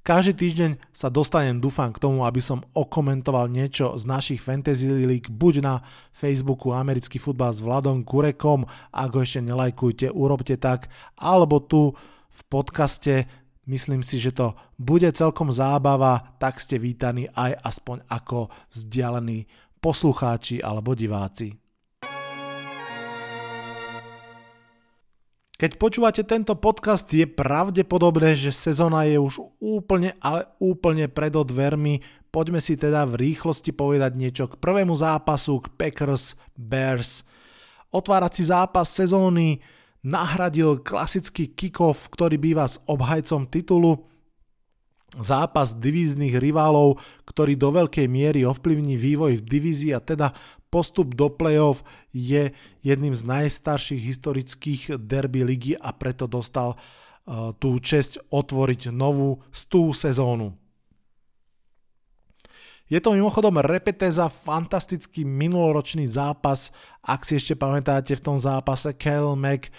Každý 0.03 0.35
týždeň 0.35 0.71
sa 0.91 1.07
dostanem, 1.07 1.63
dúfam, 1.63 1.87
k 1.87 2.03
tomu, 2.03 2.27
aby 2.27 2.43
som 2.43 2.59
okomentoval 2.75 3.47
niečo 3.47 3.95
z 3.95 4.03
našich 4.03 4.43
Fantasy 4.43 4.91
League, 4.91 5.31
buď 5.31 5.63
na 5.63 5.79
Facebooku 6.11 6.75
Americký 6.75 7.23
futbal 7.23 7.55
s 7.55 7.63
Vladom 7.63 8.03
Kurekom, 8.03 8.67
ak 8.91 9.09
ho 9.15 9.23
ešte 9.23 9.39
nelajkujte, 9.39 10.11
urobte 10.11 10.59
tak, 10.59 10.91
alebo 11.15 11.63
tu 11.63 11.95
v 12.27 12.41
podcaste 12.51 13.43
Myslím 13.63 14.03
si, 14.03 14.19
že 14.19 14.35
to 14.35 14.59
bude 14.75 15.07
celkom 15.15 15.47
zábava, 15.47 16.35
tak 16.35 16.59
ste 16.59 16.75
vítaní 16.75 17.31
aj 17.31 17.63
aspoň 17.63 18.03
ako 18.11 18.51
vzdialení 18.75 19.47
poslucháči 19.79 20.59
alebo 20.59 20.91
diváci. 20.91 21.62
Keď 25.63 25.79
počúvate 25.79 26.27
tento 26.27 26.59
podcast, 26.59 27.07
je 27.07 27.23
pravdepodobné, 27.23 28.35
že 28.35 28.51
sezóna 28.51 29.07
je 29.07 29.15
už 29.15 29.39
úplne, 29.63 30.11
ale 30.19 30.43
úplne 30.59 31.07
pred 31.07 31.31
dvermi. 31.31 32.03
Poďme 32.35 32.59
si 32.59 32.75
teda 32.75 33.07
v 33.07 33.31
rýchlosti 33.31 33.71
povedať 33.71 34.11
niečo 34.19 34.51
k 34.51 34.59
prvému 34.59 34.91
zápasu, 34.91 35.63
k 35.63 35.71
Packers 35.79 36.35
Bears. 36.59 37.23
Otvárací 37.95 38.43
zápas 38.43 38.91
sezóny 38.91 39.63
nahradil 40.03 40.83
klasický 40.83 41.55
kickoff, 41.55 42.11
ktorý 42.11 42.35
býva 42.35 42.67
s 42.67 42.83
obhajcom 42.83 43.47
titulu. 43.47 44.03
Zápas 45.15 45.79
divíznych 45.79 46.43
rivalov, 46.43 46.99
ktorý 47.23 47.55
do 47.55 47.71
veľkej 47.71 48.11
miery 48.11 48.43
ovplyvní 48.43 48.99
vývoj 48.99 49.39
v 49.39 49.47
divízii 49.47 49.95
a 49.95 50.03
teda 50.03 50.35
postup 50.73 51.13
do 51.13 51.29
play-off 51.29 51.85
je 52.09 52.49
jedným 52.81 53.13
z 53.13 53.21
najstarších 53.21 54.01
historických 54.01 54.97
derby 54.97 55.45
ligy 55.45 55.73
a 55.77 55.93
preto 55.93 56.25
dostal 56.25 56.73
uh, 56.73 57.53
tú 57.61 57.77
čest 57.77 58.17
otvoriť 58.33 58.89
novú 58.89 59.37
stú 59.53 59.93
sezónu. 59.93 60.57
Je 62.89 62.97
to 62.97 63.13
mimochodom 63.13 63.61
repeteza 63.61 64.25
fantastický 64.27 65.21
minuloročný 65.21 66.09
zápas, 66.09 66.73
ak 67.05 67.21
si 67.23 67.37
ešte 67.37 67.53
pamätáte 67.53 68.17
v 68.17 68.25
tom 68.25 68.37
zápase 68.41 68.97
Kyle 68.97 69.37
Mack 69.37 69.69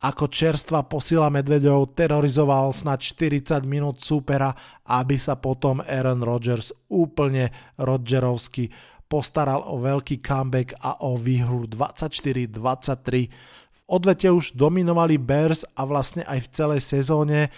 ako 0.00 0.32
čerstva 0.32 0.88
posila 0.88 1.28
medvedov 1.28 1.92
terorizoval 1.92 2.72
snad 2.72 3.04
40 3.04 3.68
minút 3.68 4.00
supera, 4.00 4.48
aby 4.88 5.20
sa 5.20 5.36
potom 5.36 5.84
Aaron 5.84 6.24
Rodgers 6.24 6.72
úplne 6.88 7.52
Rodgerovsky 7.76 8.72
postaral 9.10 9.66
o 9.66 9.82
veľký 9.82 10.22
comeback 10.22 10.78
a 10.78 11.02
o 11.02 11.18
výhru 11.18 11.66
24-23. 11.66 13.26
V 13.70 13.80
odvete 13.90 14.30
už 14.30 14.54
dominovali 14.54 15.18
Bears 15.18 15.66
a 15.74 15.82
vlastne 15.82 16.22
aj 16.22 16.46
v 16.46 16.48
celej 16.54 16.80
sezóne. 16.86 17.50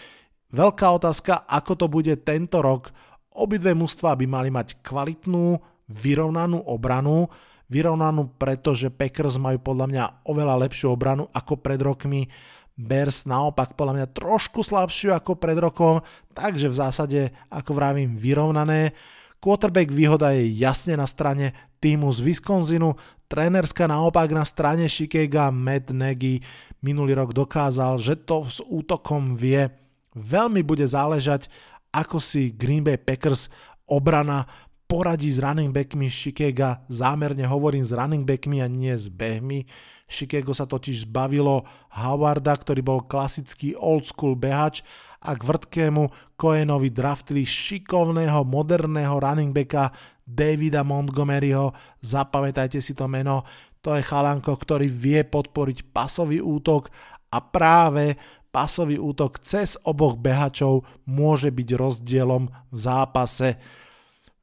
Veľká 0.49 0.89
otázka, 0.97 1.45
ako 1.45 1.73
to 1.77 1.87
bude 1.93 2.13
tento 2.25 2.65
rok. 2.65 2.89
Obidve 3.37 3.77
mužstva 3.77 4.17
by 4.17 4.25
mali 4.25 4.49
mať 4.49 4.81
kvalitnú, 4.81 5.61
vyrovnanú 5.93 6.65
obranu, 6.65 7.29
vyrovnanú, 7.69 8.33
pretože 8.41 8.89
Packers 8.89 9.37
majú 9.37 9.61
podľa 9.61 9.87
mňa 9.93 10.05
oveľa 10.29 10.57
lepšiu 10.69 10.93
obranu 10.93 11.29
ako 11.37 11.61
pred 11.61 11.81
rokmi. 11.81 12.33
Bears 12.73 13.29
naopak 13.29 13.77
podľa 13.77 14.01
mňa 14.01 14.07
trošku 14.17 14.65
slabšiu 14.65 15.13
ako 15.13 15.37
pred 15.37 15.61
rokom, 15.61 16.01
takže 16.33 16.73
v 16.73 16.77
zásade, 16.81 17.21
ako 17.53 17.77
vravím, 17.77 18.17
vyrovnané. 18.17 18.97
Quarterback 19.43 19.91
výhoda 19.91 20.31
je 20.39 20.55
jasne 20.55 20.95
na 20.95 21.03
strane 21.03 21.51
týmu 21.83 22.07
z 22.15 22.23
Wisconsinu, 22.23 22.95
trénerska 23.27 23.91
naopak 23.91 24.31
na 24.31 24.47
strane 24.47 24.87
Chicago 24.87 25.51
Matt 25.51 25.91
Nagy 25.91 26.39
minulý 26.79 27.19
rok 27.19 27.35
dokázal, 27.35 27.99
že 27.99 28.23
to 28.23 28.47
s 28.47 28.63
útokom 28.63 29.35
vie. 29.35 29.67
Veľmi 30.15 30.63
bude 30.63 30.87
záležať, 30.87 31.51
ako 31.91 32.23
si 32.23 32.55
Green 32.55 32.87
Bay 32.87 32.95
Packers 32.95 33.51
obrana 33.91 34.47
poradí 34.87 35.27
s 35.27 35.43
running 35.43 35.75
backmi 35.75 36.07
Chicago. 36.07 36.79
Zámerne 36.87 37.43
hovorím 37.43 37.83
s 37.83 37.91
running 37.91 38.23
backmi 38.23 38.63
a 38.63 38.71
nie 38.71 38.95
s 38.95 39.11
behmi. 39.11 39.67
Chicago 40.07 40.55
sa 40.55 40.71
totiž 40.71 41.03
zbavilo 41.03 41.67
Howarda, 41.91 42.55
ktorý 42.55 42.79
bol 42.79 43.03
klasický 43.11 43.75
old 43.75 44.07
school 44.07 44.39
behač 44.39 44.87
a 45.23 45.31
k 45.39 45.43
vrtkému 45.47 46.35
Cohenovi 46.35 46.91
draftili 46.91 47.47
šikovného 47.47 48.43
moderného 48.43 49.17
running 49.23 49.55
backa 49.55 49.95
Davida 50.27 50.83
Montgomeryho. 50.83 51.71
Zapamätajte 52.03 52.83
si 52.83 52.95
to 52.99 53.07
meno. 53.07 53.47
To 53.83 53.95
je 53.95 54.03
chalanko, 54.03 54.55
ktorý 54.55 54.87
vie 54.87 55.23
podporiť 55.27 55.91
pasový 55.91 56.39
útok 56.39 56.91
a 57.35 57.39
práve 57.43 58.15
pasový 58.53 59.01
útok 59.01 59.41
cez 59.41 59.81
oboch 59.83 60.21
behačov 60.21 60.85
môže 61.09 61.49
byť 61.51 61.69
rozdielom 61.75 62.47
v 62.71 62.77
zápase. 62.77 63.59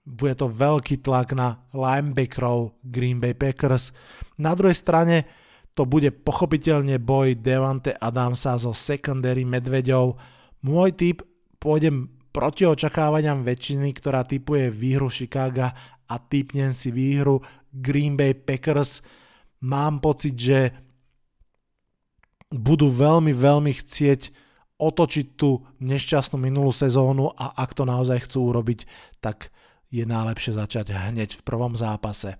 Bude 0.03 0.33
to 0.33 0.49
veľký 0.49 1.05
tlak 1.05 1.37
na 1.37 1.61
linebackerov 1.71 2.73
Green 2.81 3.21
Bay 3.21 3.37
Packers. 3.37 3.93
Na 4.41 4.57
druhej 4.57 4.75
strane 4.75 5.29
to 5.77 5.85
bude 5.85 6.11
pochopiteľne 6.25 6.99
boj 6.99 7.39
Devante 7.39 7.95
Adamsa 7.95 8.59
zo 8.59 8.75
secondary 8.75 9.47
Medveďov. 9.47 10.17
Môj 10.59 10.91
tip 10.91 11.23
pôjdem 11.59 12.11
proti 12.35 12.67
očakávaniam 12.67 13.47
väčšiny, 13.47 13.95
ktorá 13.95 14.27
typuje 14.27 14.67
výhru 14.67 15.07
Chicago 15.07 15.71
a 16.09 16.15
typnem 16.19 16.75
si 16.75 16.91
výhru 16.91 17.39
Green 17.71 18.19
Bay 18.19 18.35
Packers. 18.35 18.99
Mám 19.63 20.03
pocit, 20.03 20.35
že 20.35 20.71
budú 22.51 22.91
veľmi, 22.91 23.31
veľmi 23.31 23.71
chcieť 23.71 24.31
otočiť 24.79 25.25
tú 25.35 25.63
nešťastnú 25.83 26.39
minulú 26.39 26.71
sezónu 26.71 27.31
a 27.35 27.55
ak 27.59 27.75
to 27.75 27.83
naozaj 27.83 28.23
chcú 28.27 28.55
urobiť, 28.55 28.87
tak 29.19 29.51
je 29.91 30.07
najlepšie 30.07 30.55
začať 30.55 30.95
hneď 30.95 31.35
v 31.35 31.45
prvom 31.45 31.75
zápase. 31.75 32.39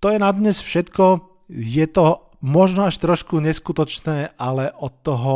To 0.00 0.06
je 0.12 0.18
na 0.22 0.30
dnes 0.30 0.54
všetko. 0.60 1.34
Je 1.50 1.86
to 1.90 2.25
možno 2.40 2.84
až 2.88 3.00
trošku 3.00 3.40
neskutočné, 3.40 4.36
ale 4.36 4.72
od 4.80 4.92
toho 5.02 5.34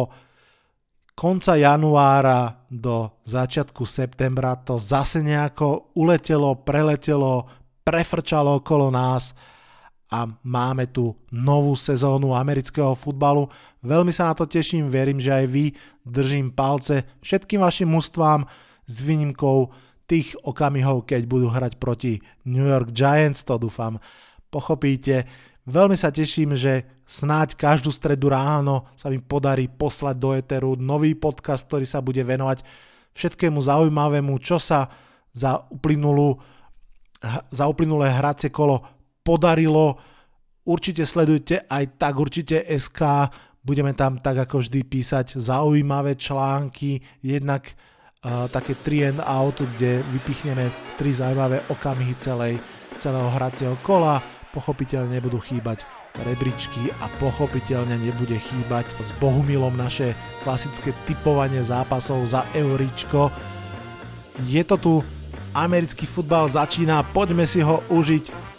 konca 1.14 1.56
januára 1.56 2.64
do 2.72 3.12
začiatku 3.28 3.84
septembra 3.84 4.56
to 4.56 4.80
zase 4.80 5.20
nejako 5.20 5.92
uletelo, 6.00 6.56
preletelo, 6.64 7.44
prefrčalo 7.84 8.64
okolo 8.64 8.88
nás 8.88 9.36
a 10.10 10.26
máme 10.42 10.90
tu 10.90 11.14
novú 11.30 11.76
sezónu 11.76 12.34
amerického 12.34 12.96
futbalu. 12.96 13.46
Veľmi 13.84 14.10
sa 14.10 14.32
na 14.32 14.34
to 14.34 14.48
teším, 14.48 14.90
verím, 14.90 15.20
že 15.22 15.30
aj 15.30 15.46
vy 15.46 15.64
držím 16.02 16.50
palce 16.50 17.04
všetkým 17.22 17.62
vašim 17.62 17.88
mústvám 17.92 18.48
s 18.88 18.96
výnimkou 19.04 19.70
tých 20.10 20.34
okamihov, 20.42 21.06
keď 21.06 21.22
budú 21.30 21.46
hrať 21.46 21.78
proti 21.78 22.18
New 22.42 22.66
York 22.66 22.90
Giants, 22.90 23.46
to 23.46 23.54
dúfam 23.60 24.02
pochopíte. 24.50 25.24
Veľmi 25.70 25.94
sa 25.94 26.10
teším, 26.10 26.58
že 26.58 26.82
snáď 27.06 27.54
každú 27.54 27.94
stredu 27.94 28.26
ráno 28.26 28.90
sa 28.98 29.06
mi 29.06 29.22
podarí 29.22 29.70
poslať 29.70 30.16
do 30.18 30.34
Eteru 30.34 30.74
nový 30.74 31.14
podcast, 31.14 31.70
ktorý 31.70 31.86
sa 31.86 32.02
bude 32.02 32.18
venovať 32.26 32.66
všetkému 33.14 33.62
zaujímavému, 33.62 34.34
čo 34.42 34.58
sa 34.58 34.90
za, 35.30 35.62
uplynulú, 35.70 36.42
za 37.54 37.70
uplynulé 37.70 38.10
hracie 38.10 38.50
kolo 38.50 38.82
podarilo. 39.22 39.94
Určite 40.66 41.06
sledujte 41.06 41.62
aj 41.70 42.02
tak 42.02 42.18
určite 42.18 42.66
SK, 42.66 43.30
budeme 43.62 43.94
tam 43.94 44.18
tak 44.18 44.42
ako 44.42 44.66
vždy 44.66 44.80
písať 44.82 45.38
zaujímavé 45.38 46.18
články, 46.18 46.98
jednak 47.22 47.70
uh, 48.26 48.50
také 48.50 48.74
3 48.74 49.14
and 49.14 49.20
out, 49.22 49.62
kde 49.78 50.02
vypichneme 50.02 50.66
tri 50.98 51.14
zaujímavé 51.14 51.62
okamihy 51.70 52.18
celej, 52.18 52.58
celého 52.98 53.30
hracieho 53.38 53.78
kola, 53.86 54.39
pochopiteľne 54.54 55.18
nebudú 55.18 55.38
chýbať 55.38 55.86
rebríčky 56.26 56.90
a 57.02 57.06
pochopiteľne 57.22 57.98
nebude 58.02 58.36
chýbať 58.36 58.86
s 58.98 59.14
Bohumilom 59.22 59.74
naše 59.78 60.14
klasické 60.42 60.90
typovanie 61.06 61.62
zápasov 61.62 62.26
za 62.26 62.42
Euričko. 62.54 63.30
Je 64.50 64.62
to 64.66 64.76
tu, 64.76 64.94
americký 65.54 66.06
futbal 66.06 66.50
začína, 66.50 67.06
poďme 67.14 67.46
si 67.46 67.62
ho 67.62 67.82
užiť 67.90 68.50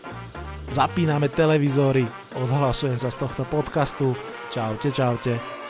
zapíname 0.72 1.28
televízory, 1.28 2.08
odhlasujem 2.40 2.96
sa 2.96 3.12
z 3.12 3.28
tohto 3.28 3.44
podcastu. 3.48 4.16
Čaute, 4.52 4.92
čaute. 4.92 5.61